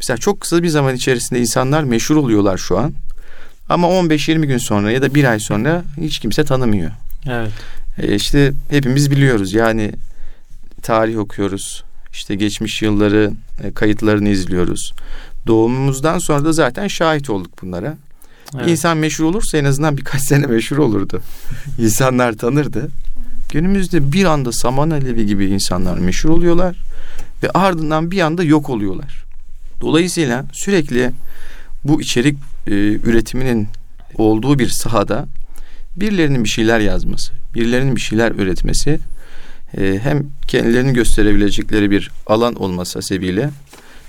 [0.00, 2.94] Mesela çok kısa bir zaman içerisinde insanlar meşhur oluyorlar şu an.
[3.68, 6.90] Ama 15-20 gün sonra ya da bir ay sonra hiç kimse tanımıyor.
[7.26, 7.52] Evet.
[7.98, 9.92] E işte hepimiz biliyoruz yani
[10.82, 11.84] tarih okuyoruz.
[12.12, 13.32] İşte geçmiş yılları
[13.64, 14.92] e, kayıtlarını izliyoruz.
[15.46, 17.96] Doğumumuzdan sonra da zaten şahit olduk bunlara.
[18.56, 18.68] Evet.
[18.68, 21.20] İnsan meşhur olursa en azından birkaç sene meşhur olurdu.
[21.78, 22.88] İnsanlar tanırdı.
[23.52, 26.76] Günümüzde bir anda saman alevi gibi insanlar meşhur oluyorlar
[27.42, 29.24] ve ardından bir anda yok oluyorlar.
[29.80, 31.10] Dolayısıyla sürekli
[31.84, 33.68] bu içerik e, üretiminin
[34.14, 35.26] olduğu bir sahada
[35.96, 38.98] birilerinin bir şeyler yazması, birilerinin bir şeyler üretmesi
[39.78, 43.50] e, hem kendilerini gösterebilecekleri bir alan olması hasebiyle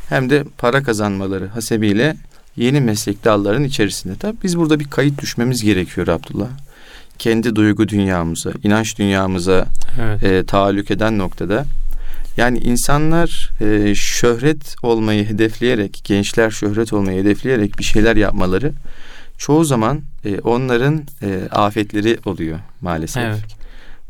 [0.09, 2.17] hem de para kazanmaları hasebiyle
[2.55, 4.15] yeni meslek dallarının içerisinde.
[4.15, 6.47] Tabii biz burada bir kayıt düşmemiz gerekiyor Abdullah.
[7.19, 9.67] Kendi duygu dünyamıza, inanç dünyamıza
[10.01, 10.23] evet.
[10.23, 11.65] e, taalluk eden noktada.
[12.37, 18.71] Yani insanlar e, şöhret olmayı hedefleyerek, gençler şöhret olmayı hedefleyerek bir şeyler yapmaları
[19.37, 23.23] çoğu zaman e, onların e, afetleri oluyor maalesef.
[23.23, 23.43] Evet.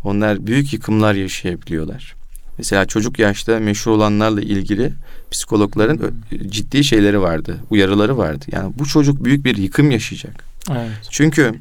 [0.04, 2.16] Onlar büyük yıkımlar yaşayabiliyorlar.
[2.58, 4.94] Mesela çocuk yaşta meşhur olanlarla ilgili
[5.32, 6.14] psikologların
[6.48, 8.46] ciddi şeyleri vardı, uyarıları vardı.
[8.52, 10.44] Yani bu çocuk büyük bir yıkım yaşayacak.
[10.72, 10.90] Evet.
[11.12, 11.56] Çünkü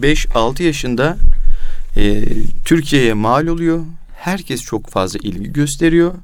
[0.00, 1.16] 5-6 yaşında
[1.96, 2.24] e,
[2.64, 3.84] Türkiye'ye mal oluyor.
[4.20, 6.14] Herkes çok fazla ilgi gösteriyor.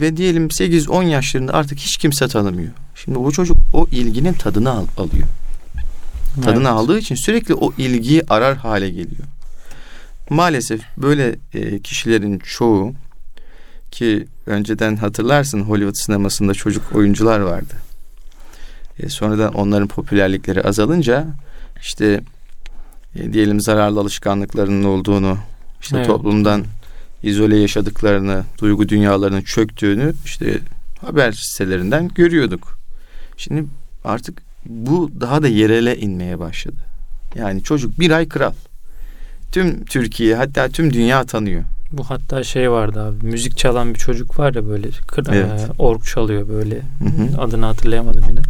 [0.00, 2.72] Ve diyelim 8-10 yaşlarında artık hiç kimse tanımıyor.
[2.94, 5.28] Şimdi bu çocuk o ilginin tadını al, alıyor.
[6.34, 6.66] Tadını evet.
[6.66, 9.24] aldığı için sürekli o ilgiyi arar hale geliyor.
[10.30, 12.92] Maalesef böyle e, kişilerin çoğu
[13.90, 17.74] ki önceden hatırlarsın Hollywood sinemasında çocuk oyuncular vardı.
[18.98, 21.26] E, sonradan onların popülerlikleri azalınca
[21.80, 22.20] işte
[23.16, 25.38] e, diyelim zararlı alışkanlıklarının olduğunu,
[25.80, 26.06] işte evet.
[26.06, 26.64] toplumdan
[27.22, 30.58] izole yaşadıklarını, duygu dünyalarının çöktüğünü işte
[31.00, 32.78] haber sitelerinden görüyorduk.
[33.36, 33.64] Şimdi
[34.04, 36.76] artık bu daha da yerele inmeye başladı.
[37.34, 38.52] Yani çocuk bir ay kral.
[39.52, 41.62] Tüm Türkiye hatta tüm dünya tanıyor.
[41.92, 45.60] Bu hatta şey vardı abi müzik çalan bir çocuk var ya böyle kır, evet.
[45.60, 47.40] e, org çalıyor böyle hı hı.
[47.40, 48.40] adını hatırlayamadım yine.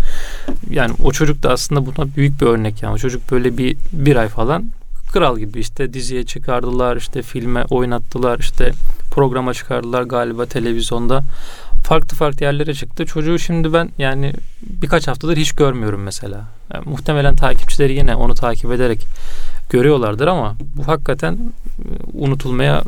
[0.71, 4.17] Yani o çocuk da aslında buna büyük bir örnek yani o çocuk böyle bir bir
[4.17, 4.65] ay falan
[5.13, 8.73] kral gibi işte diziye çıkardılar işte filme oynattılar işte
[9.11, 11.23] programa çıkardılar galiba televizyonda
[11.85, 13.07] farklı farklı yerlere çıktı.
[13.07, 16.45] Çocuğu şimdi ben yani birkaç haftadır hiç görmüyorum mesela.
[16.75, 19.07] Yani muhtemelen takipçileri yine onu takip ederek
[19.71, 21.39] görüyorlardır ama bu hakikaten e,
[22.13, 22.83] unutulmaya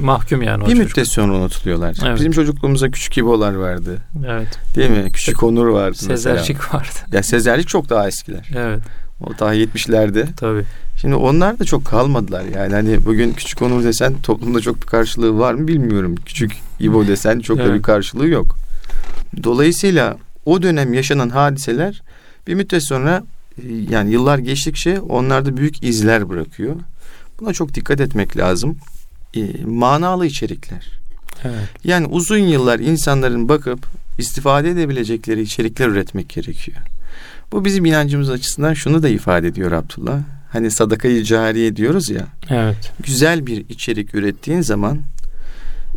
[0.00, 0.66] mahkum yani.
[0.66, 1.96] Bir müddet sonra unutuluyorlar.
[2.06, 2.18] Evet.
[2.18, 3.98] Bizim çocukluğumuzda küçük İbo'lar vardı.
[4.26, 4.58] Evet.
[4.76, 5.12] Değil mi?
[5.12, 6.78] Küçük Onur vardı Sezercik mesela.
[6.78, 6.88] vardı.
[7.12, 8.48] Ya Sezercik çok daha eskiler.
[8.56, 8.80] Evet.
[9.24, 10.26] O daha 70'lerde.
[10.36, 10.64] Tabii.
[11.00, 15.38] Şimdi onlar da çok kalmadılar yani hani bugün küçük Onur desen toplumda çok bir karşılığı
[15.38, 16.14] var mı bilmiyorum.
[16.26, 17.68] Küçük İbo desen çok evet.
[17.68, 18.56] da bir karşılığı yok.
[19.44, 22.02] Dolayısıyla o dönem yaşanan hadiseler
[22.46, 23.24] bir müddet sonra
[23.58, 26.76] e, yani yıllar geçtikçe onlarda büyük izler bırakıyor.
[27.40, 28.76] Buna çok dikkat etmek lazım.
[29.34, 30.86] E, manalı içerikler.
[31.44, 31.68] Evet.
[31.84, 33.86] Yani uzun yıllar insanların bakıp
[34.18, 36.78] istifade edebilecekleri içerikler üretmek gerekiyor.
[37.52, 40.20] Bu bizim inancımız açısından şunu da ifade ediyor Abdullah.
[40.52, 42.26] Hani sadakayı cariye diyoruz ya.
[42.50, 42.92] Evet.
[43.00, 45.02] Güzel bir içerik ürettiğin zaman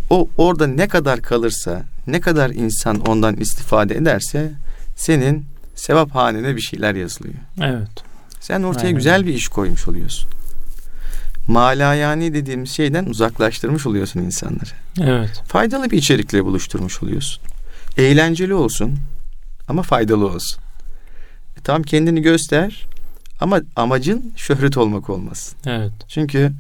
[0.09, 4.51] o orada ne kadar kalırsa, ne kadar insan ondan istifade ederse
[4.95, 7.35] senin sevap hanene bir şeyler yazılıyor.
[7.61, 8.03] Evet.
[8.39, 8.95] Sen ortaya Aynen.
[8.95, 10.29] güzel bir iş koymuş oluyorsun.
[11.47, 14.69] Malayani dediğimiz şeyden uzaklaştırmış oluyorsun insanları.
[15.01, 15.41] Evet.
[15.47, 17.43] Faydalı bir içerikle buluşturmuş oluyorsun.
[17.97, 18.97] Eğlenceli olsun
[19.67, 20.61] ama faydalı olsun.
[21.57, 22.85] E, tamam kendini göster
[23.39, 25.57] ama amacın şöhret olmak olmasın.
[25.65, 25.91] Evet.
[26.07, 26.51] Çünkü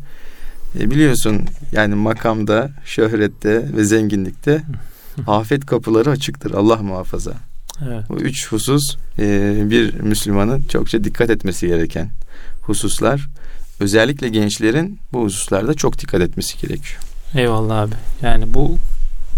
[0.79, 4.63] e, biliyorsun yani makamda, şöhrette ve zenginlikte
[5.27, 6.51] afet kapıları açıktır.
[6.51, 7.33] Allah muhafaza.
[7.87, 8.09] Evet.
[8.09, 12.09] Bu üç husus e, bir Müslümanın çokça dikkat etmesi gereken
[12.61, 13.27] hususlar.
[13.79, 17.01] Özellikle gençlerin bu hususlarda çok dikkat etmesi gerekiyor.
[17.35, 17.95] Eyvallah abi.
[18.21, 18.77] Yani bu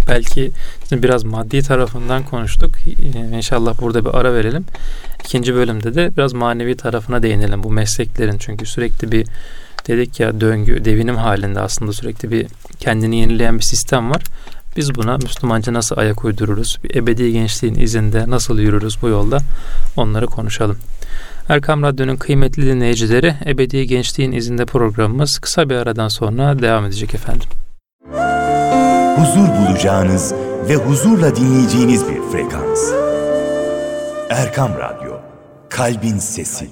[0.08, 0.52] belki
[0.92, 2.72] biraz maddi tarafından konuştuk.
[2.88, 4.66] Ee, İnşallah burada bir ara verelim.
[5.26, 8.38] İkinci bölümde de biraz manevi tarafına değinelim bu mesleklerin.
[8.38, 9.28] Çünkü sürekli bir
[9.88, 12.48] dedik ya döngü, devinim halinde aslında sürekli bir
[12.80, 14.24] kendini yenileyen bir sistem var.
[14.78, 16.78] Biz buna Müslümanca nasıl ayak uydururuz?
[16.84, 19.38] Bir ebedi gençliğin izinde nasıl yürürüz bu yolda?
[19.98, 20.78] Onları konuşalım.
[21.50, 27.50] Erkam Radyo'nun kıymetli dinleyicileri Ebedi Gençliğin izinde programımız kısa bir aradan sonra devam edecek efendim.
[29.16, 30.34] Huzur bulacağınız
[30.70, 32.80] ve huzurla dinleyeceğiniz bir frekans.
[34.30, 35.14] Erkam Radyo,
[35.70, 36.70] Kalbin Sesi.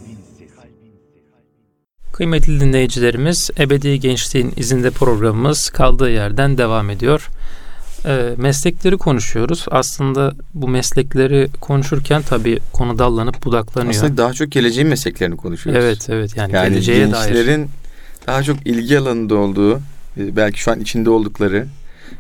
[2.14, 7.30] Kıymetli dinleyicilerimiz Ebedi Gençliğin izinde programımız kaldığı yerden devam ediyor.
[8.06, 9.66] Ee, meslekleri konuşuyoruz.
[9.72, 13.96] Aslında bu meslekleri konuşurken tabii konu dallanıp budaklanıyor.
[13.96, 15.84] Aslında daha çok geleceğin mesleklerini konuşuyoruz.
[15.84, 17.28] evet evet yani, Yani geleceğe dair.
[17.28, 17.70] gençlerin
[18.28, 19.76] daha çok ilgi alanında olduğu,
[20.18, 21.68] e, belki şu an içinde oldukları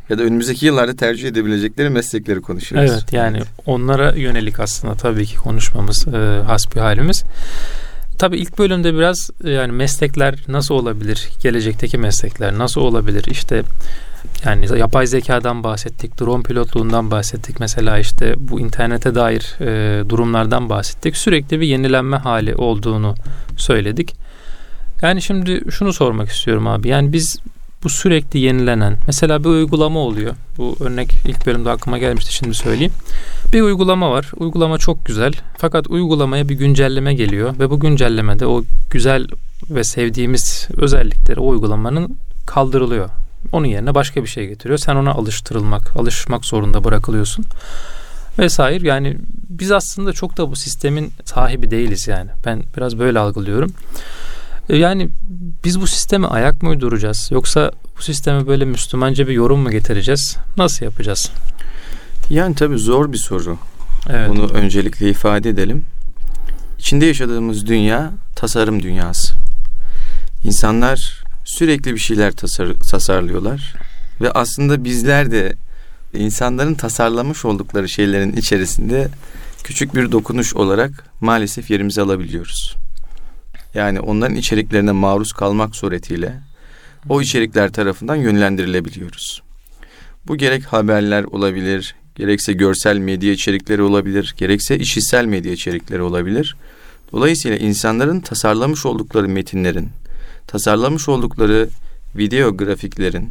[0.09, 2.91] ya da önümüzdeki yıllarda tercih edebilecekleri meslekleri konuşuyoruz.
[2.91, 7.23] Evet yani onlara yönelik aslında tabii ki konuşmamız e, hasbi halimiz.
[8.19, 11.29] Tabii ilk bölümde biraz e, yani meslekler nasıl olabilir?
[11.43, 13.25] Gelecekteki meslekler nasıl olabilir?
[13.31, 13.63] İşte
[14.45, 17.59] yani yapay zekadan bahsettik, drone pilotluğundan bahsettik.
[17.59, 21.17] Mesela işte bu internete dair e, durumlardan bahsettik.
[21.17, 23.15] Sürekli bir yenilenme hali olduğunu
[23.57, 24.15] söyledik.
[25.01, 26.87] Yani şimdi şunu sormak istiyorum abi.
[26.87, 27.37] Yani biz
[27.83, 30.33] bu sürekli yenilenen mesela bir uygulama oluyor.
[30.57, 32.93] Bu örnek ilk bölümde aklıma gelmişti şimdi söyleyeyim.
[33.53, 34.31] Bir uygulama var.
[34.35, 35.33] Uygulama çok güzel.
[35.57, 39.27] Fakat uygulamaya bir güncelleme geliyor ve bu güncellemede o güzel
[39.69, 43.09] ve sevdiğimiz özellikleri o uygulamanın kaldırılıyor.
[43.51, 44.77] Onun yerine başka bir şey getiriyor.
[44.77, 47.45] Sen ona alıştırılmak, alışmak zorunda bırakılıyorsun.
[48.39, 49.17] Vesaire yani
[49.49, 52.29] biz aslında çok da bu sistemin sahibi değiliz yani.
[52.45, 53.73] Ben biraz böyle algılıyorum.
[54.69, 55.09] E, Yani
[55.63, 57.29] biz bu sisteme ayak mı uyduracağız?
[57.31, 60.37] Yoksa bu sisteme böyle Müslümanca bir yorum mu getireceğiz?
[60.57, 61.31] Nasıl yapacağız?
[62.29, 63.57] Yani tabii zor bir soru.
[64.09, 64.29] Evet.
[64.29, 65.85] Bunu öncelikle ifade edelim.
[66.79, 69.33] İçinde yaşadığımız dünya tasarım dünyası.
[70.43, 73.73] İnsanlar sürekli bir şeyler tasar- tasarlıyorlar
[74.21, 75.55] ve aslında bizler de
[76.13, 79.07] insanların tasarlamış oldukları şeylerin içerisinde
[79.63, 82.75] küçük bir dokunuş olarak maalesef yerimizi alabiliyoruz.
[83.73, 86.39] Yani onların içeriklerine maruz kalmak suretiyle
[87.09, 89.41] o içerikler tarafından yönlendirilebiliyoruz.
[90.27, 96.55] Bu gerek haberler olabilir, gerekse görsel medya içerikleri olabilir, gerekse işitsel medya içerikleri olabilir.
[97.11, 99.89] Dolayısıyla insanların tasarlamış oldukları metinlerin,
[100.47, 101.69] tasarlamış oldukları
[102.17, 103.29] video grafiklerin,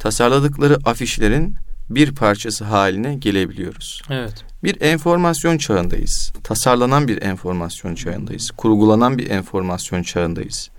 [0.00, 1.54] tasarladıkları afişlerin
[1.90, 4.02] bir parçası haline gelebiliyoruz.
[4.10, 4.51] Evet.
[4.64, 6.32] Bir enformasyon çağındayız.
[6.44, 8.50] Tasarlanan bir enformasyon çağındayız.
[8.50, 10.70] Kurgulanan bir enformasyon çağındayız.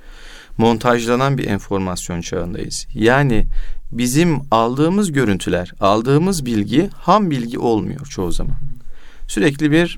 [0.58, 2.88] Montajlanan bir enformasyon çağındayız.
[2.94, 3.46] Yani
[3.92, 8.58] bizim aldığımız görüntüler, aldığımız bilgi ham bilgi olmuyor çoğu zaman.
[9.28, 9.98] Sürekli bir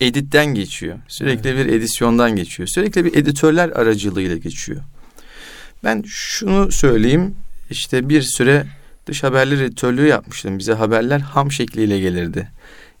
[0.00, 0.98] editten geçiyor.
[1.08, 2.68] Sürekli bir edisyondan geçiyor.
[2.68, 4.80] Sürekli bir editörler aracılığıyla geçiyor.
[5.84, 7.34] Ben şunu söyleyeyim.
[7.70, 8.66] İşte bir süre
[9.06, 10.58] dış haberler editörlüğü yapmıştım.
[10.58, 12.48] Bize haberler ham şekliyle gelirdi.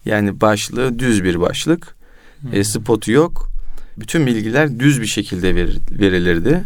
[0.06, 1.96] Yani başlığı düz bir başlık.
[2.52, 3.48] E, spotu yok.
[3.96, 6.64] Bütün bilgiler düz bir şekilde verir- verilirdi.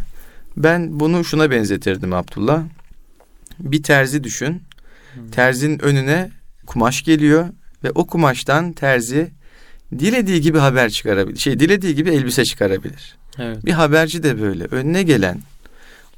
[0.57, 2.62] Ben bunu şuna benzetirdim Abdullah.
[3.59, 4.62] Bir terzi düşün.
[5.33, 6.31] Terzinin önüne
[6.66, 7.48] kumaş geliyor
[7.85, 9.31] ve o kumaştan terzi
[9.98, 11.38] dilediği gibi haber çıkarabilir.
[11.38, 13.16] Şey dilediği gibi elbise çıkarabilir.
[13.38, 13.64] Evet.
[13.66, 15.40] Bir haberci de böyle önüne gelen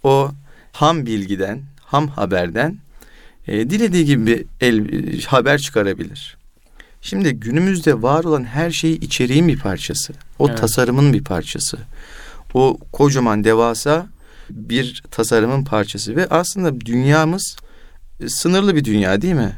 [0.02, 0.32] o
[0.72, 2.78] ham bilgiden, ham haberden
[3.46, 6.36] e, dilediği gibi bir el, haber çıkarabilir.
[7.02, 10.12] Şimdi günümüzde var olan her şey içeriğin bir parçası.
[10.38, 10.58] O Evet.
[10.58, 11.78] tasarımın bir parçası.
[12.54, 14.06] O kocaman devasa
[14.50, 17.56] bir tasarımın parçası ve aslında dünyamız
[18.20, 19.56] e, sınırlı bir dünya değil mi?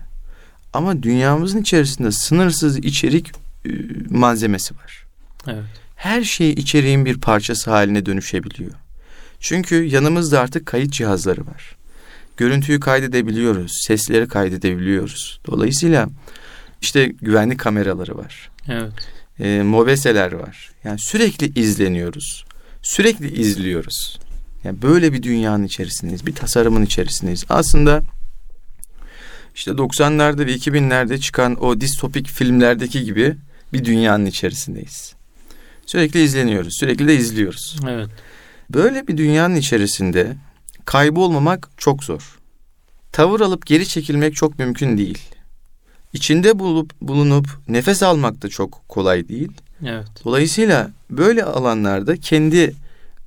[0.73, 3.33] Ama dünyamızın içerisinde sınırsız içerik
[3.65, 3.71] e,
[4.11, 5.05] malzemesi var.
[5.47, 5.65] Evet.
[5.97, 8.73] Her şey içeriğin bir parçası haline dönüşebiliyor.
[9.41, 11.77] Çünkü yanımızda artık kayıt cihazları var.
[12.37, 15.41] Görüntüyü kaydedebiliyoruz, sesleri kaydedebiliyoruz.
[15.47, 16.09] Dolayısıyla
[16.85, 18.51] işte güvenlik kameraları var.
[18.69, 18.93] Evet.
[19.41, 20.71] E, mobeseler var.
[20.85, 22.45] Yani sürekli izleniyoruz.
[22.83, 24.21] Sürekli izliyoruz.
[24.65, 26.27] Yani böyle bir dünyanın içerisindeyiz.
[26.27, 27.45] Bir tasarımın içerisindeyiz.
[27.49, 28.03] Aslında
[29.55, 33.37] işte 90'larda ve 2000'lerde çıkan o distopik filmlerdeki gibi
[33.73, 35.15] bir dünyanın içerisindeyiz.
[35.87, 36.77] Sürekli izleniyoruz.
[36.79, 37.77] Sürekli de izliyoruz.
[37.89, 38.09] Evet.
[38.71, 40.37] Böyle bir dünyanın içerisinde
[40.85, 42.39] kaybolmamak çok zor.
[43.13, 45.19] Tavır alıp geri çekilmek çok mümkün değil.
[46.15, 49.53] İçinde bulup bulunup nefes almak da çok kolay değil.
[49.87, 50.07] Evet.
[50.25, 52.75] Dolayısıyla böyle alanlarda kendi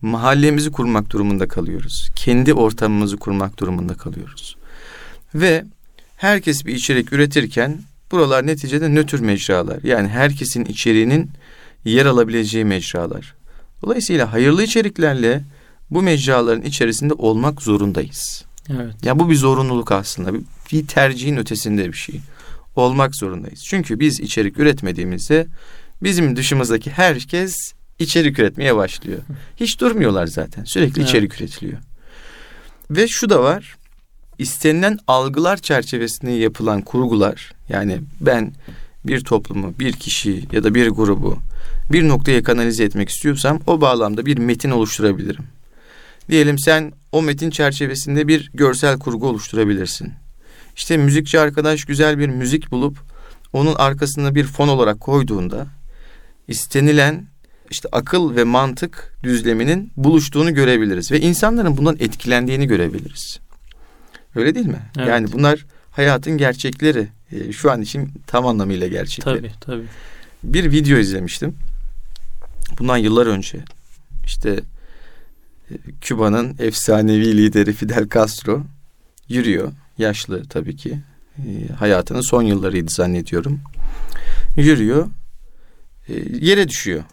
[0.02, 2.10] mahallemizi kurmak durumunda kalıyoruz.
[2.15, 4.56] Kendi ortamımızı kurmak durumunda kalıyoruz.
[5.36, 5.65] Ve
[6.17, 7.80] herkes bir içerik üretirken
[8.12, 9.84] buralar neticede nötr mecralar.
[9.84, 11.30] Yani herkesin içeriğinin
[11.86, 13.34] yer alabileceği mecralar.
[13.84, 15.43] Dolayısıyla hayırlı içeriklerle
[15.89, 18.45] bu mecraların içerisinde olmak zorundayız.
[18.69, 18.93] Evet.
[19.04, 20.34] Ya bu bir zorunluluk aslında.
[20.34, 22.21] Bir, bir tercihin ötesinde bir şey.
[22.77, 23.63] Olmak zorundayız.
[23.63, 25.47] Çünkü biz içerik üretmediğimizde
[26.03, 29.19] bizim dışımızdaki herkes içerik üretmeye başlıyor.
[29.55, 30.63] Hiç durmuyorlar zaten.
[30.63, 31.09] Sürekli Evet.
[31.09, 31.77] içerik üretiliyor.
[32.91, 33.75] Ve şu da var.
[34.39, 38.53] İstenilen algılar çerçevesinde yapılan kurgular yani ben
[39.05, 41.37] bir toplumu, bir kişi ya da bir grubu
[41.91, 45.45] bir noktaya kanalize etmek istiyorsam o bağlamda bir metin oluşturabilirim.
[46.29, 50.13] Diyelim sen o metin çerçevesinde bir görsel kurgu oluşturabilirsin.
[50.77, 52.97] İşte müzikçi arkadaş güzel bir müzik bulup
[53.53, 55.67] onun arkasına bir fon olarak koyduğunda
[56.47, 57.27] istenilen
[57.69, 63.39] işte akıl ve mantık düzleminin buluştuğunu görebiliriz ve insanların bundan etkilendiğini görebiliriz.
[64.35, 64.81] Öyle değil mi?
[64.97, 65.07] Evet.
[65.07, 67.07] Yani bunlar hayatın gerçekleri.
[67.31, 69.37] Ee, şu an için tam anlamıyla gerçekleri.
[69.37, 69.85] Tabii tabii.
[70.43, 71.55] Bir video izlemiştim.
[72.79, 73.57] Bundan yıllar önce.
[74.25, 74.59] İşte
[75.71, 78.63] e, Küba'nın efsanevi lideri Fidel Castro
[79.29, 79.71] yürüyor.
[79.97, 80.99] Yaşlı tabii ki.
[81.38, 83.62] E, hayatının son yıllarıydı zannediyorum.
[84.55, 85.07] Yürüyor.
[86.10, 87.03] E, yere düşüyor.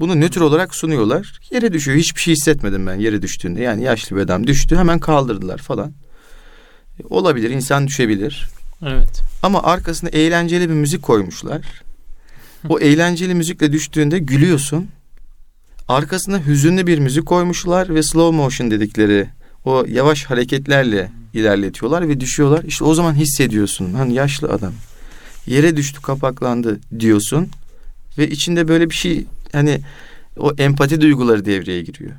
[0.00, 1.40] Bunu nötr olarak sunuyorlar.
[1.50, 1.98] Yere düşüyor.
[1.98, 3.60] Hiçbir şey hissetmedim ben yere düştüğünde.
[3.60, 4.76] Yani yaşlı bir adam düştü.
[4.76, 5.92] Hemen kaldırdılar falan.
[7.00, 7.50] E, olabilir.
[7.50, 8.48] insan düşebilir.
[8.82, 9.22] Evet.
[9.42, 11.82] Ama arkasına eğlenceli bir müzik koymuşlar.
[12.68, 14.88] O eğlenceli müzikle düştüğünde gülüyorsun.
[15.88, 19.28] Arkasına hüzünlü bir müzik koymuşlar ve slow motion dedikleri
[19.64, 22.64] o yavaş hareketlerle ilerletiyorlar ve düşüyorlar.
[22.64, 23.94] İşte o zaman hissediyorsun.
[23.94, 24.72] Hani yaşlı adam
[25.46, 27.48] yere düştü kapaklandı diyorsun
[28.18, 29.80] ve içinde böyle bir şey hani
[30.36, 32.12] o empati duyguları devreye giriyor.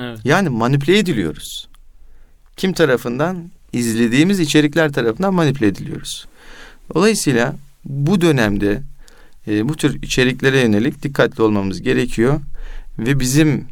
[0.00, 0.18] Evet.
[0.24, 1.68] Yani manipüle ediliyoruz.
[2.56, 3.50] Kim tarafından?
[3.72, 6.26] İzlediğimiz içerikler tarafından manipüle ediliyoruz.
[6.94, 8.82] Dolayısıyla bu dönemde
[9.48, 12.40] e, bu tür içeriklere yönelik dikkatli olmamız gerekiyor
[12.98, 13.64] ve bizim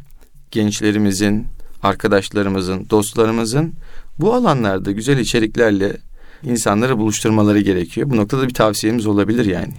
[0.51, 1.47] gençlerimizin,
[1.83, 3.73] arkadaşlarımızın, dostlarımızın
[4.19, 5.97] bu alanlarda güzel içeriklerle
[6.43, 8.09] insanları buluşturmaları gerekiyor.
[8.09, 9.73] Bu noktada bir tavsiyemiz olabilir yani.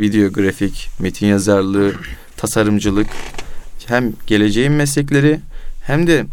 [0.00, 1.92] Video, grafik, metin yazarlığı,
[2.36, 3.06] tasarımcılık
[3.86, 5.40] hem geleceğin meslekleri
[5.82, 6.26] hem de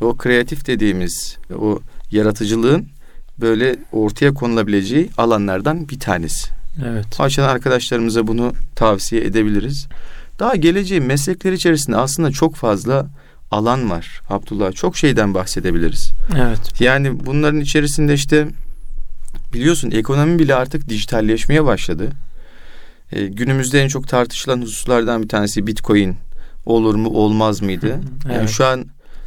[0.00, 1.80] o kreatif dediğimiz o
[2.10, 2.86] yaratıcılığın
[3.40, 6.48] böyle ortaya konulabileceği alanlardan bir tanesi.
[6.86, 7.06] Evet.
[7.20, 9.86] O açıdan arkadaşlarımıza bunu tavsiye edebiliriz.
[10.38, 13.06] Daha geleceğin meslekleri içerisinde aslında çok fazla
[13.50, 14.20] alan var.
[14.30, 16.12] Abdullah çok şeyden bahsedebiliriz.
[16.38, 16.80] Evet.
[16.80, 18.48] Yani bunların içerisinde işte
[19.52, 22.10] biliyorsun ekonomi bile artık dijitalleşmeye başladı.
[23.12, 26.16] Ee, günümüzde en çok tartışılan hususlardan bir tanesi Bitcoin
[26.66, 27.86] olur mu olmaz mıydı?
[28.28, 28.48] Yani Evet.
[28.50, 28.86] şu an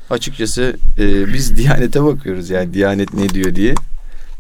[0.10, 3.76] açıkçası e, biz Diyanet'e bakıyoruz yani Diyanet ne diyor diye.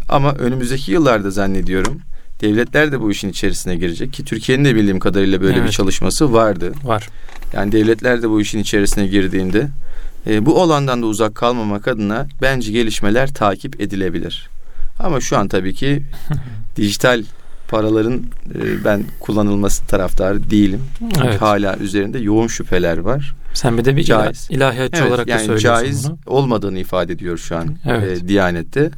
[0.10, 2.02] Ama önümüzdeki yıllarda zannediyorum
[2.41, 5.71] devletler de bu işin içerisine girecek ki Türkiye'nin de bildiğim kadarıyla böyle bir Evet.
[5.71, 6.71] çalışması vardı.
[6.84, 7.10] Var.
[7.54, 9.67] Yani devletler de bu işin içerisine girdiğinde
[10.27, 14.49] e, bu olandan da uzak kalmamak adına bence gelişmeler takip edilebilir.
[14.99, 16.04] Ama şu an tabii ki
[16.75, 17.23] dijital
[17.69, 18.13] paraların
[18.56, 20.82] e, ben kullanılması taraftarı değilim.
[21.23, 21.41] Evet.
[21.41, 23.36] hala üzerinde yoğun şüpheler var.
[23.54, 24.47] Sen bir de bir Caiz.
[24.49, 26.17] ila- ilahiyatçı Evet, olarak da yani söylüyorsun caiz bunu.
[26.25, 28.23] olmadığını ifade ediyor şu an Evet.
[28.23, 28.91] e, Diyanet'te.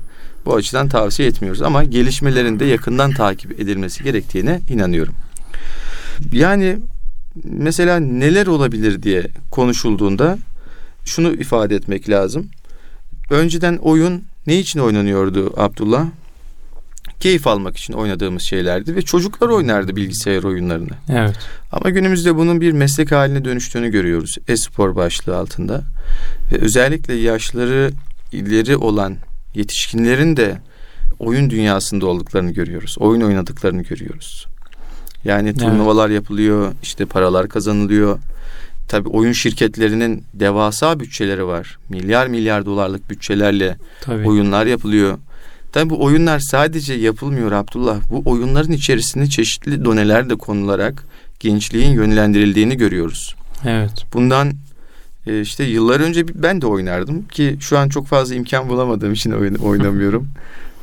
[0.45, 5.13] Bu açıdan tavsiye etmiyoruz ama gelişmelerin de yakından takip edilmesi gerektiğine inanıyorum.
[6.31, 6.77] Yani
[7.43, 10.37] mesela neler olabilir diye konuşulduğunda
[11.05, 12.49] şunu ifade etmek lazım.
[13.29, 16.05] Önceden oyun ne için oynanıyordu Abdullah?
[17.23, 20.93] keyif almak için oynadığımız şeylerdi ve çocuklar oynardı bilgisayar oyunlarını.
[21.09, 21.35] Evet.
[21.71, 25.83] Ama günümüzde bunun bir meslek haline dönüştüğünü görüyoruz e-spor başlığı altında.
[26.51, 27.91] Ve özellikle yaşları
[28.31, 29.17] ileri olan
[29.55, 30.57] yetişkinlerin de
[31.19, 32.95] oyun dünyasında olduklarını görüyoruz.
[32.99, 34.47] Oyun oynadıklarını görüyoruz.
[35.25, 36.15] Yani turnuvalar evet.
[36.15, 38.19] yapılıyor, işte paralar kazanılıyor.
[38.87, 41.77] Tabi oyun şirketlerinin devasa bütçeleri var.
[41.89, 44.27] Milyar milyar dolarlık bütçelerle Tabii.
[44.27, 45.17] oyunlar yapılıyor.
[45.71, 47.97] Tabi bu oyunlar sadece yapılmıyor Abdullah.
[48.09, 51.03] Bu oyunların içerisinde çeşitli doneler de konularak
[51.39, 53.35] gençliğin yönlendirildiğini görüyoruz.
[53.65, 54.05] Evet.
[54.13, 54.53] Bundan
[55.27, 59.31] e, işte yıllar önce ben de oynardım ki şu an çok fazla imkan bulamadığım için
[59.63, 60.27] oynamıyorum.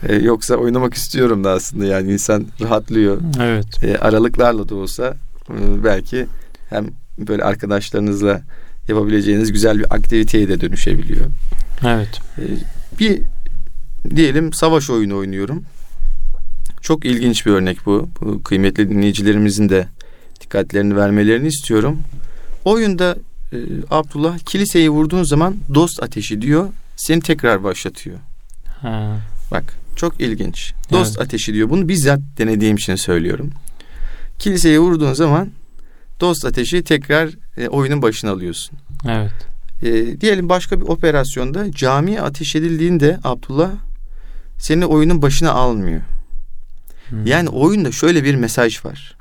[0.09, 3.21] e, yoksa oynamak istiyorum da aslında yani insan rahatlıyor.
[3.41, 3.85] Evet.
[3.85, 5.17] E, aralıklarla da olsa
[5.51, 6.27] e, belki
[6.71, 6.87] hem
[7.19, 8.43] böyle arkadaşlarınızla
[8.89, 11.27] yapabileceğiniz güzel bir aktiviteye de dönüşebiliyor.
[11.87, 12.21] Evet.
[12.39, 12.45] E,
[12.99, 13.23] bir
[14.17, 15.63] diyelim savaş oyunu oynuyorum.
[16.81, 18.09] Çok ilginç bir örnek bu.
[18.21, 19.87] bu kıymetli dinleyicilerimizin de
[20.41, 21.99] dikkatlerini vermelerini istiyorum.
[22.65, 23.17] Oyunda
[23.53, 23.57] e,
[23.91, 26.69] Abdullah kiliseyi vurduğun zaman dost ateşi diyor.
[26.97, 28.19] Seni tekrar başlatıyor.
[28.67, 29.17] Ha.
[29.51, 30.73] Bak çok ilginç.
[30.91, 31.27] Dost evet.
[31.27, 31.71] ateşi diyor.
[31.71, 33.51] Bunu bizzat denediğim için söylüyorum.
[34.39, 35.51] Kiliseye vurduğun zaman
[36.21, 38.79] dost ateşi tekrar e, oyunun başına alıyorsun.
[39.09, 39.33] Evet.
[39.83, 43.71] E, diyelim başka bir operasyonda camiye ateş edildiğinde Abdullah
[44.59, 46.01] seni oyunun başına almıyor.
[47.09, 47.27] Hmm.
[47.27, 49.17] Yani oyunda şöyle bir mesaj var.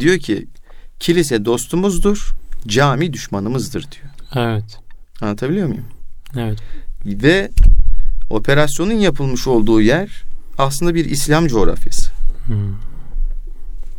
[0.00, 0.46] Diyor ki
[1.00, 2.34] kilise dostumuzdur,
[2.66, 4.12] cami düşmanımızdır diyor.
[4.34, 4.78] Evet.
[5.20, 5.84] Anlatabiliyor muyum?
[6.36, 6.58] Evet.
[7.06, 7.50] Ve
[8.30, 10.22] operasyonun yapılmış olduğu yer
[10.58, 12.10] aslında bir İslam coğrafyası.
[12.46, 12.74] Hmm.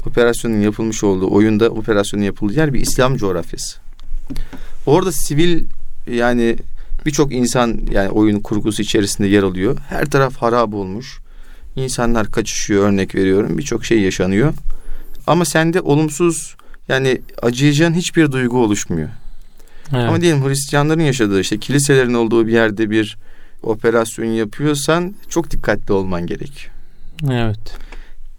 [0.07, 3.77] Operasyonun yapılmış olduğu oyunda operasyonun yapıldığı yer bir İslam coğrafyası.
[4.85, 5.65] Orada sivil
[6.11, 6.55] yani
[7.05, 9.77] birçok insan yani oyun kurgusu içerisinde yer alıyor.
[9.89, 11.19] Her taraf harap olmuş.
[11.75, 13.57] İnsanlar kaçışıyor örnek veriyorum.
[13.57, 14.53] Birçok şey yaşanıyor.
[15.27, 16.55] Ama sende olumsuz
[16.87, 19.09] yani acıyacağın hiçbir duygu oluşmuyor.
[19.93, 20.09] Evet.
[20.09, 23.17] Ama diyelim Hristiyanların yaşadığı işte kiliselerin olduğu bir yerde bir
[23.63, 26.73] operasyon yapıyorsan çok dikkatli olman gerekiyor.
[27.31, 27.75] Evet.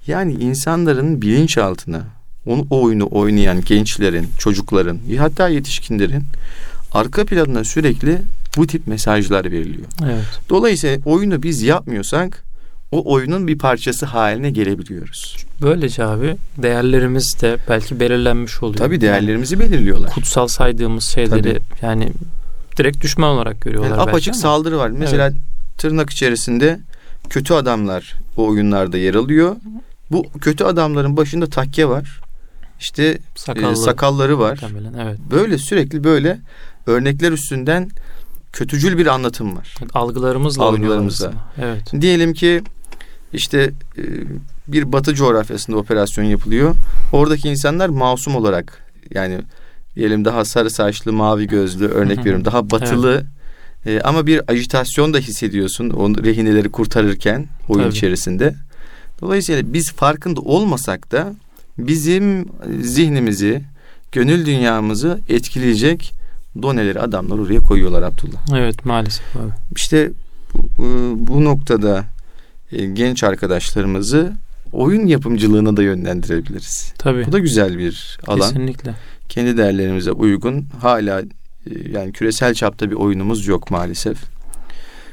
[0.06, 2.02] Yani insanların bilinçaltına
[2.46, 6.22] onu, o oyunu oynayan gençlerin, çocukların hatta yetişkinlerin
[6.92, 8.18] arka planına sürekli
[8.56, 9.86] bu tip mesajlar veriliyor.
[10.04, 10.24] Evet.
[10.48, 12.44] Dolayısıyla oyunu biz yapmıyorsak
[12.94, 15.36] o oyunun bir parçası haline gelebiliyoruz.
[15.62, 18.78] Böylece abi değerlerimiz de belki belirlenmiş oluyor.
[18.78, 20.10] Tabii değerlerimizi belirliyorlar.
[20.10, 21.60] Kutsal saydığımız şeyleri Tabii.
[21.82, 22.12] yani
[22.76, 23.90] direkt düşman olarak görüyorlar.
[23.90, 24.90] Yani apaçık saldırı var.
[24.90, 25.36] Mesela evet.
[25.78, 26.80] tırnak içerisinde
[27.30, 29.56] kötü adamlar bu oyunlarda yer alıyor.
[30.10, 32.20] Bu kötü adamların başında takke var.
[32.80, 34.60] İşte e, Sakallı, e, sakalları var.
[35.02, 35.18] Evet.
[35.30, 36.40] Böyle sürekli böyle
[36.86, 37.90] örnekler üstünden
[38.52, 39.74] kötücül bir anlatım var.
[39.94, 41.32] Algılarımızla Algılarımızla.
[41.58, 41.92] Evet.
[42.00, 42.62] Diyelim ki
[43.34, 44.02] işte e,
[44.68, 46.74] bir batı coğrafyasında operasyon yapılıyor.
[47.12, 49.40] Oradaki insanlar masum olarak yani
[49.96, 52.44] diyelim daha sarı saçlı, mavi gözlü örnek veriyorum.
[52.44, 53.26] Daha batılı
[53.86, 54.02] evet.
[54.02, 57.94] e, ama bir ajitasyon da hissediyorsun o rehineleri kurtarırken oyun Tabii.
[57.94, 58.54] içerisinde.
[59.20, 61.34] Dolayısıyla biz farkında olmasak da
[61.78, 62.48] bizim
[62.80, 63.62] zihnimizi,
[64.12, 66.12] gönül dünyamızı etkileyecek
[66.62, 68.58] doneleri adamlar oraya koyuyorlar Abdullah.
[68.58, 69.52] Evet maalesef abi.
[69.76, 70.10] İşte
[70.54, 72.04] bu, bu noktada
[72.92, 74.32] genç arkadaşlarımızı
[74.72, 76.92] oyun yapımcılığına da yönlendirebiliriz.
[76.98, 77.26] Tabii.
[77.26, 78.40] Bu da güzel bir alan.
[78.40, 78.94] Kesinlikle.
[79.28, 80.66] Kendi değerlerimize uygun.
[80.80, 81.24] Hala e,
[81.90, 84.18] yani küresel çapta bir oyunumuz yok maalesef.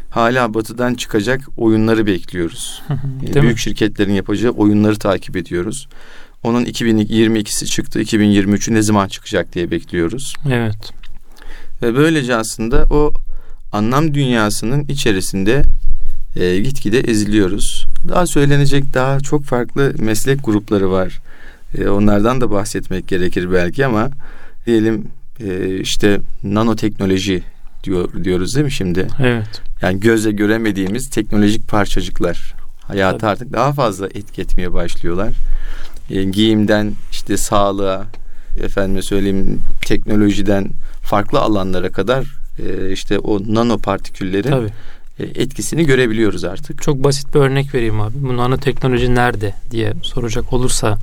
[0.09, 2.81] Hala batıdan çıkacak oyunları bekliyoruz.
[3.21, 3.59] yani büyük mi?
[3.59, 5.87] şirketlerin yapacağı oyunları takip ediyoruz.
[6.43, 8.01] Onun 2022'si çıktı.
[8.01, 10.33] 2023'ü ne zaman çıkacak diye bekliyoruz.
[10.51, 10.91] Evet.
[11.81, 13.13] Ve böylece aslında o
[13.71, 15.63] anlam dünyasının içerisinde
[16.35, 17.87] e, gitgide eziliyoruz.
[18.09, 21.19] Daha söylenecek daha çok farklı meslek grupları var.
[21.77, 24.09] E, onlardan da bahsetmek gerekir belki ama
[24.65, 25.07] diyelim
[25.39, 27.43] e, işte nanoteknoloji
[27.83, 29.07] diyor diyoruz değil mi şimdi?
[29.19, 29.61] Evet.
[29.81, 33.31] Yani gözle göremediğimiz teknolojik parçacıklar hayatı Tabii.
[33.31, 35.33] artık daha fazla etki etmeye başlıyorlar.
[36.09, 38.05] E, giyimden işte sağlığa,
[38.63, 40.69] efendime söyleyeyim teknolojiden
[41.01, 42.25] farklı alanlara kadar
[42.59, 44.69] e, işte o nano partiküllerin Tabii.
[45.21, 46.81] E, etkisini görebiliyoruz artık.
[46.81, 48.13] Çok basit bir örnek vereyim abi.
[48.15, 50.97] Bu nanoteknoloji nerede diye soracak olursa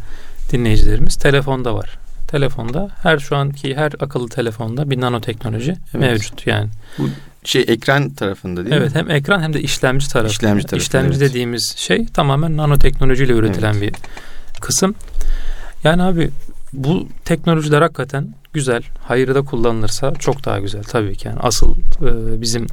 [0.53, 1.99] dinleyicilerimiz telefonda var.
[2.29, 5.95] Telefonda her şu anki her akıllı telefonda bir nanoteknoloji evet.
[5.95, 6.69] mevcut yani.
[6.99, 7.09] Bu
[7.45, 9.01] şey ekran tarafında değil evet, mi?
[9.01, 10.33] Evet hem ekran hem de işlemci tarafı.
[10.33, 10.85] İşlemci tarafı.
[10.85, 11.21] İşlemci evet.
[11.21, 13.83] dediğimiz şey tamamen nanoteknolojiyle üretilen evet.
[13.83, 13.95] bir
[14.61, 14.95] kısım.
[15.85, 16.31] Yani abi
[16.73, 18.83] bu teknolojiler hakikaten güzel.
[19.03, 21.29] Hayırda kullanılırsa çok daha güzel tabii ki.
[21.29, 22.67] Yani asıl e, bizim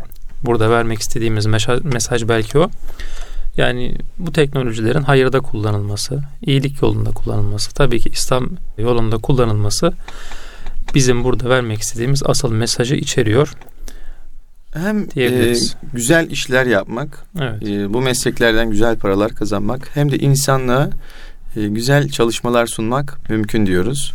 [0.45, 1.45] burada vermek istediğimiz
[1.83, 2.69] mesaj, belki o.
[3.57, 9.93] Yani bu teknolojilerin hayırda kullanılması, iyilik yolunda kullanılması, tabii ki İslam yolunda kullanılması
[10.95, 13.53] bizim burada vermek istediğimiz asıl mesajı içeriyor.
[14.73, 15.55] Hem e,
[15.93, 17.63] güzel işler yapmak, evet.
[17.63, 20.89] e, bu mesleklerden güzel paralar kazanmak, hem de insanlığa
[21.55, 24.13] e, güzel çalışmalar sunmak mümkün diyoruz.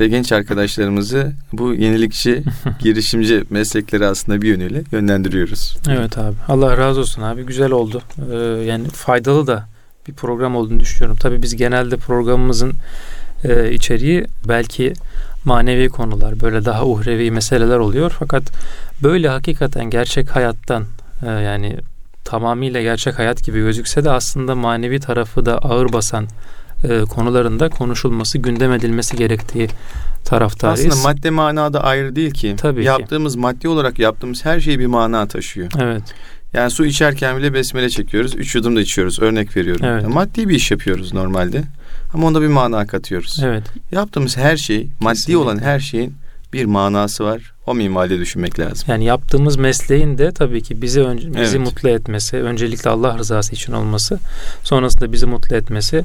[0.00, 2.42] Ve genç arkadaşlarımızı bu yenilikçi,
[2.80, 5.76] girişimci meslekleri aslında bir yönüyle yönlendiriyoruz.
[5.88, 6.36] Evet abi.
[6.48, 7.42] Allah razı olsun abi.
[7.42, 8.02] Güzel oldu.
[8.32, 9.68] Ee, yani faydalı da
[10.08, 11.18] bir program olduğunu düşünüyorum.
[11.20, 12.72] Tabii biz genelde programımızın
[13.44, 14.92] e, içeriği belki
[15.44, 18.16] manevi konular, böyle daha uhrevi meseleler oluyor.
[18.18, 18.42] Fakat
[19.02, 20.84] böyle hakikaten gerçek hayattan
[21.22, 21.76] e, yani
[22.24, 26.26] tamamıyla gerçek hayat gibi gözükse de aslında manevi tarafı da ağır basan
[26.84, 29.68] e, konularında konuşulması, gündem edilmesi gerektiği
[30.24, 30.92] taraftarıyız.
[30.92, 32.54] Aslında madde manada ayrı değil ki.
[32.58, 33.40] Tabii yaptığımız ki.
[33.40, 35.68] maddi olarak yaptığımız her şey bir mana taşıyor.
[35.80, 36.02] Evet.
[36.52, 38.34] Yani su içerken bile besmele çekiyoruz.
[38.34, 39.20] Üç yudum da içiyoruz.
[39.20, 39.84] Örnek veriyorum.
[39.84, 40.02] Evet.
[40.02, 41.62] Yani maddi bir iş yapıyoruz normalde.
[42.14, 43.40] Ama onda bir mana katıyoruz.
[43.44, 43.64] Evet.
[43.92, 45.36] Yaptığımız her şey, maddi Kesinlikle.
[45.36, 46.14] olan her şeyin
[46.52, 47.52] bir manası var.
[47.66, 48.84] O minvalde düşünmek lazım.
[48.88, 51.66] Yani yaptığımız mesleğin de tabii ki bizi önce, bizi evet.
[51.66, 54.18] mutlu etmesi, öncelikle Allah rızası için olması,
[54.62, 56.04] sonrasında bizi mutlu etmesi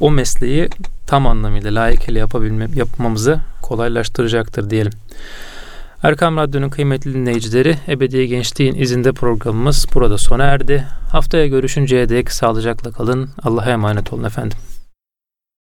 [0.00, 0.68] o mesleği
[1.06, 4.92] tam anlamıyla layıkıyla yapabilme, yapmamızı kolaylaştıracaktır diyelim.
[6.02, 10.86] Erkam Radyo'nun kıymetli dinleyicileri Ebedi Gençliğin izinde programımız burada sona erdi.
[11.10, 13.30] Haftaya görüşünceye dek sağlıcakla kalın.
[13.42, 14.58] Allah'a emanet olun efendim.